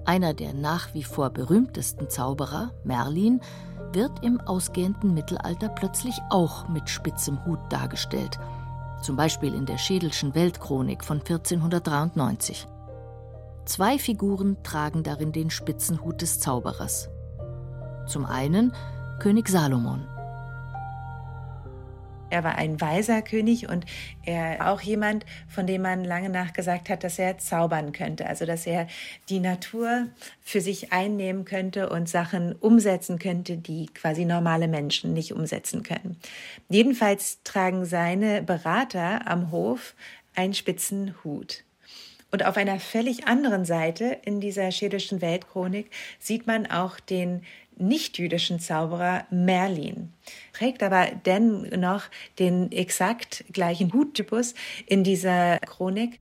Einer 0.05 0.35
der 0.35 0.55
nach 0.55 0.95
wie 0.95 1.03
vor 1.03 1.31
berühmtesten 1.31 2.09
Zauberer, 2.09 2.71
Merlin, 2.85 3.41
wird 3.93 4.25
im 4.25 4.41
ausgehenden 4.41 5.15
Mittelalter 5.15 5.69
plötzlich 5.69 6.21
auch 6.31 6.69
mit 6.69 6.89
spitzem 6.89 7.45
Hut 7.45 7.59
dargestellt, 7.71 8.39
zum 9.03 9.17
Beispiel 9.17 9.55
in 9.55 9.67
der 9.67 9.79
Schädelschen 9.79 10.35
Weltchronik 10.35 11.05
von 11.05 11.19
1493. 11.19 12.67
Zwei 13.65 13.99
Figuren 13.99 14.63
tragen 14.63 15.03
darin 15.03 15.33
den 15.33 15.51
spitzen 15.51 16.03
Hut 16.03 16.23
des 16.23 16.39
Zauberers. 16.39 17.09
Zum 18.07 18.25
einen 18.25 18.73
König 19.19 19.49
Salomon, 19.49 20.07
er 22.31 22.45
war 22.45 22.57
ein 22.57 22.81
weiser 22.81 23.23
König 23.23 23.69
und 23.69 23.85
er 24.25 24.71
auch 24.71 24.81
jemand, 24.81 25.25
von 25.49 25.67
dem 25.67 25.83
man 25.83 26.05
lange 26.05 26.29
nachgesagt 26.29 26.89
hat, 26.89 27.05
dass 27.05 27.19
er 27.19 27.39
zaubern 27.39 27.93
könnte, 27.93 28.27
also 28.27 28.47
dass 28.47 28.67
er 28.67 28.87
die 29.29 29.41
Natur 29.41 30.09
für 30.43 30.61
sich 30.61 30.93
einnehmen 30.93 31.45
könnte 31.45 31.89
und 31.89 32.09
Sachen 32.09 32.55
umsetzen 32.55 33.19
könnte, 33.19 33.57
die 33.57 33.87
quasi 33.87 34.25
normale 34.25 34.69
Menschen 34.69 35.13
nicht 35.13 35.33
umsetzen 35.33 35.83
können. 35.83 36.17
Jedenfalls 36.69 37.43
tragen 37.45 37.85
seine 37.85 38.43
Berater 38.43 39.27
am 39.27 39.51
Hof 39.51 39.95
einen 40.35 40.55
spitzen 40.55 41.15
Hut. 41.25 41.65
Und 42.33 42.45
auf 42.45 42.57
einer 42.57 42.81
völlig 42.81 43.27
anderen 43.29 43.65
Seite 43.65 44.19
in 44.25 44.41
dieser 44.41 44.71
schädischen 44.73 45.23
Weltchronik 45.23 45.91
sieht 46.19 46.47
man 46.47 46.67
auch 46.67 46.99
den 46.99 47.43
nicht-jüdischen 47.77 48.59
Zauberer 48.59 49.25
Merlin, 49.31 50.13
trägt 50.53 50.83
aber 50.83 51.07
dennoch 51.25 52.05
den 52.39 52.73
exakt 52.73 53.45
gleichen 53.53 53.93
Huttypus 53.93 54.55
in 54.87 55.05
dieser 55.05 55.59
Chronik. 55.59 56.21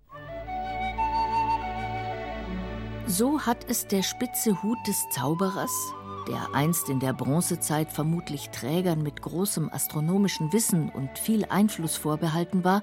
So 3.07 3.41
hat 3.41 3.69
es 3.69 3.87
der 3.87 4.03
spitze 4.03 4.61
Hut 4.63 4.77
des 4.87 5.05
Zauberers, 5.11 5.93
der 6.27 6.49
einst 6.53 6.89
in 6.89 6.99
der 6.99 7.13
Bronzezeit 7.13 7.91
vermutlich 7.91 8.49
Trägern 8.49 9.03
mit 9.03 9.21
großem 9.21 9.69
astronomischen 9.71 10.51
Wissen 10.53 10.89
und 10.89 11.19
viel 11.19 11.45
Einfluss 11.45 11.97
vorbehalten 11.97 12.63
war, 12.63 12.81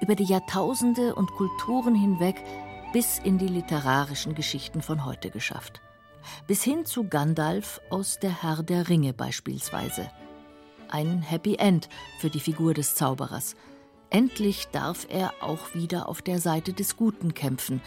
über 0.00 0.14
die 0.14 0.24
Jahrtausende 0.24 1.14
und 1.14 1.30
Kulturen 1.32 1.94
hinweg 1.94 2.36
bis 2.92 3.18
in 3.18 3.38
die 3.38 3.48
literarischen 3.48 4.34
Geschichten 4.34 4.82
von 4.82 5.04
heute 5.04 5.30
geschafft 5.30 5.80
bis 6.46 6.62
hin 6.62 6.84
zu 6.84 7.04
Gandalf 7.04 7.80
aus 7.90 8.18
Der 8.18 8.42
Herr 8.42 8.62
der 8.62 8.88
Ringe 8.88 9.12
beispielsweise. 9.12 10.10
Ein 10.88 11.22
Happy 11.22 11.56
End 11.56 11.88
für 12.18 12.30
die 12.30 12.40
Figur 12.40 12.74
des 12.74 12.94
Zauberers. 12.94 13.56
Endlich 14.10 14.68
darf 14.68 15.06
er 15.10 15.34
auch 15.40 15.74
wieder 15.74 16.08
auf 16.08 16.22
der 16.22 16.38
Seite 16.38 16.72
des 16.72 16.96
Guten 16.96 17.34
kämpfen. 17.34 17.82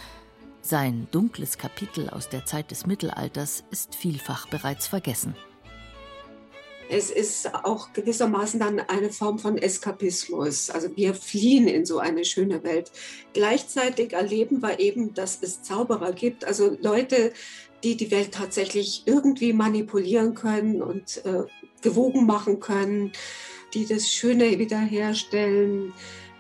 Sein 0.62 1.08
dunkles 1.12 1.58
Kapitel 1.58 2.10
aus 2.10 2.30
der 2.30 2.46
Zeit 2.46 2.70
des 2.70 2.86
Mittelalters 2.86 3.64
ist 3.72 3.96
vielfach 3.96 4.48
bereits 4.48 4.88
vergessen. 4.88 5.36
Es 6.94 7.10
ist 7.10 7.56
auch 7.56 7.94
gewissermaßen 7.94 8.60
dann 8.60 8.82
eine 8.82 9.12
Form 9.12 9.40
von 9.40 9.58
Eskapismus. 9.58 10.70
Also 10.70 10.96
wir 10.98 11.14
fliehen 11.14 11.70
in 11.70 11.86
so 11.86 12.00
eine 12.00 12.26
schöne 12.26 12.64
Welt. 12.66 12.92
Gleichzeitig 13.32 14.12
erleben 14.12 14.62
wir 14.62 14.78
eben, 14.82 15.14
dass 15.14 15.40
es 15.42 15.64
Zauberer 15.64 16.12
gibt, 16.12 16.44
also 16.44 16.76
Leute, 16.82 17.32
die 17.84 17.98
die 17.98 18.12
Welt 18.12 18.34
tatsächlich 18.34 19.04
irgendwie 19.06 19.54
manipulieren 19.54 20.36
können 20.36 20.82
und 20.82 21.26
äh, 21.26 21.44
gewogen 21.82 22.26
machen 22.26 22.60
können, 22.60 23.12
die 23.74 23.86
das 23.86 24.08
Schöne 24.08 24.60
wiederherstellen. 24.60 25.94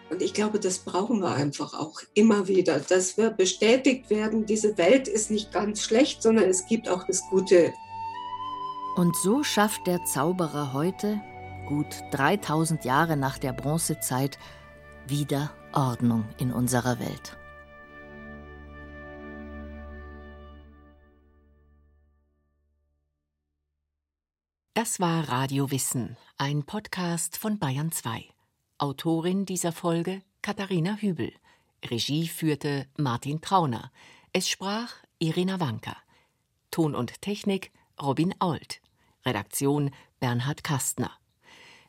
Und 0.10 0.22
ich 0.22 0.34
glaube, 0.34 0.60
das 0.60 0.80
brauchen 0.80 1.22
wir 1.22 1.34
einfach 1.34 1.74
auch 1.74 2.02
immer 2.14 2.48
wieder, 2.48 2.80
dass 2.80 3.18
wir 3.18 3.30
bestätigt 3.30 4.10
werden, 4.10 4.46
diese 4.46 4.78
Welt 4.78 5.08
ist 5.08 5.32
nicht 5.32 5.52
ganz 5.54 5.82
schlecht, 5.84 6.22
sondern 6.22 6.50
es 6.50 6.66
gibt 6.68 6.90
auch 6.90 7.06
das 7.08 7.22
Gute. 7.30 7.74
Und 8.96 9.16
so 9.16 9.42
schafft 9.44 9.88
der 9.88 10.04
Zauberer 10.04 10.74
heute, 10.74 11.22
gut 11.68 11.88
3000 12.12 12.84
Jahre 12.84 13.16
nach 13.16 13.38
der 13.38 13.54
Bronzezeit, 13.54 14.38
wieder 15.08 15.52
Ordnung 15.72 16.26
in 16.38 16.52
unserer 16.52 17.00
Welt. 17.00 17.38
Das 24.82 25.00
war 25.00 25.30
Radio 25.30 25.70
Wissen, 25.70 26.18
ein 26.40 26.64
Podcast 26.64 27.38
von 27.38 27.60
Bayern 27.60 27.92
2. 27.92 28.26
Autorin 28.80 29.46
dieser 29.46 29.74
Folge 29.74 30.24
Katharina 30.42 30.96
Hübel. 30.96 31.32
Regie 31.86 32.28
führte 32.28 32.88
Martin 32.98 33.42
Trauner. 33.42 33.92
Es 34.34 34.50
sprach 34.50 34.92
Irina 35.20 35.60
Wanka. 35.60 35.96
Ton 36.72 36.96
und 36.96 37.22
Technik 37.22 37.72
Robin 38.02 38.34
Ault. 38.40 38.82
Redaktion 39.24 39.92
Bernhard 40.20 40.64
Kastner. 40.64 41.12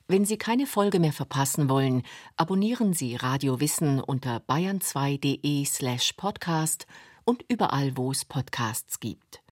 Wenn 0.07 0.27
Sie 0.27 0.37
keine 0.37 0.67
Folge 0.67 1.01
mehr 1.01 1.15
verpassen 1.15 1.71
wollen, 1.71 2.03
abonnieren 2.37 2.93
Sie 2.93 3.17
Radio 3.17 3.59
Wissen 3.59 4.03
unter 4.03 4.37
bayern2.de 4.37 5.65
slash 5.65 6.13
podcast 6.13 6.87
und 7.25 7.43
überall, 7.49 7.97
wo 7.97 8.13
es 8.13 8.27
Podcasts 8.27 9.01
gibt. 9.01 9.41